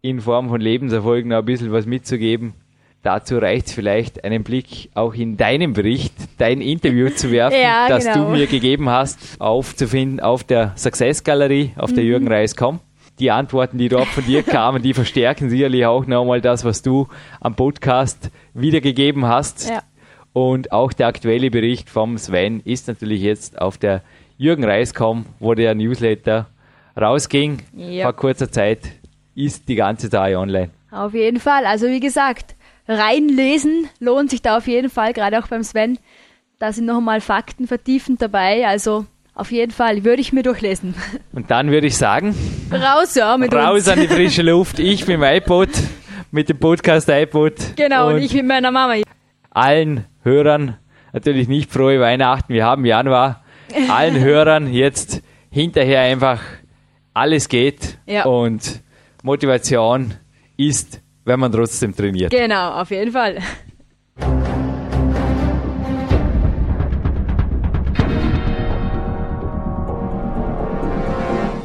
[0.02, 2.54] in Form von Lebenserfolgen noch ein bisschen was mitzugeben.
[3.02, 7.88] Dazu reicht es vielleicht, einen Blick auch in deinen Bericht, dein Interview zu werfen, Ja,
[7.88, 8.26] das genau.
[8.26, 11.94] du mir gegeben hast, aufzufinden auf der Success Galerie, auf Mhm.
[11.94, 12.80] der Jürgen Reis.com.
[13.18, 17.08] Die Antworten, die dort von dir kamen, die verstärken sicherlich auch nochmal das, was du
[17.40, 19.68] am Podcast wiedergegeben hast.
[19.70, 19.82] Ja.
[20.32, 24.02] Und auch der aktuelle Bericht vom Sven ist natürlich jetzt auf der
[24.38, 26.46] Jürgen Reis.com, wo der Newsletter
[26.98, 28.04] rausging Ja.
[28.04, 28.80] vor kurzer Zeit,
[29.34, 30.70] ist die ganze Zeit online.
[30.90, 31.64] Auf jeden Fall.
[31.66, 32.54] Also wie gesagt,
[32.90, 35.98] reinlesen lohnt sich da auf jeden Fall, gerade auch beim Sven.
[36.58, 38.66] Da sind nochmal Fakten vertiefend dabei.
[38.66, 40.94] Also auf jeden Fall würde ich mir durchlesen.
[41.32, 42.34] Und dann würde ich sagen,
[42.70, 43.88] Raus, ja, mit raus uns.
[43.88, 44.78] an die frische Luft.
[44.78, 45.68] Ich mit dem iPod,
[46.30, 47.54] mit dem Podcast iPod.
[47.76, 48.96] Genau, und, und ich mit meiner Mama.
[49.50, 50.76] allen Hörern
[51.12, 52.52] natürlich nicht frohe Weihnachten.
[52.52, 53.42] Wir haben Januar.
[53.88, 56.40] Allen Hörern jetzt hinterher einfach
[57.14, 58.24] alles geht Ja.
[58.24, 58.82] und
[59.22, 60.14] Motivation
[60.56, 61.00] ist,
[61.30, 62.30] wenn man trotzdem trainiert.
[62.32, 63.38] Genau, auf jeden Fall.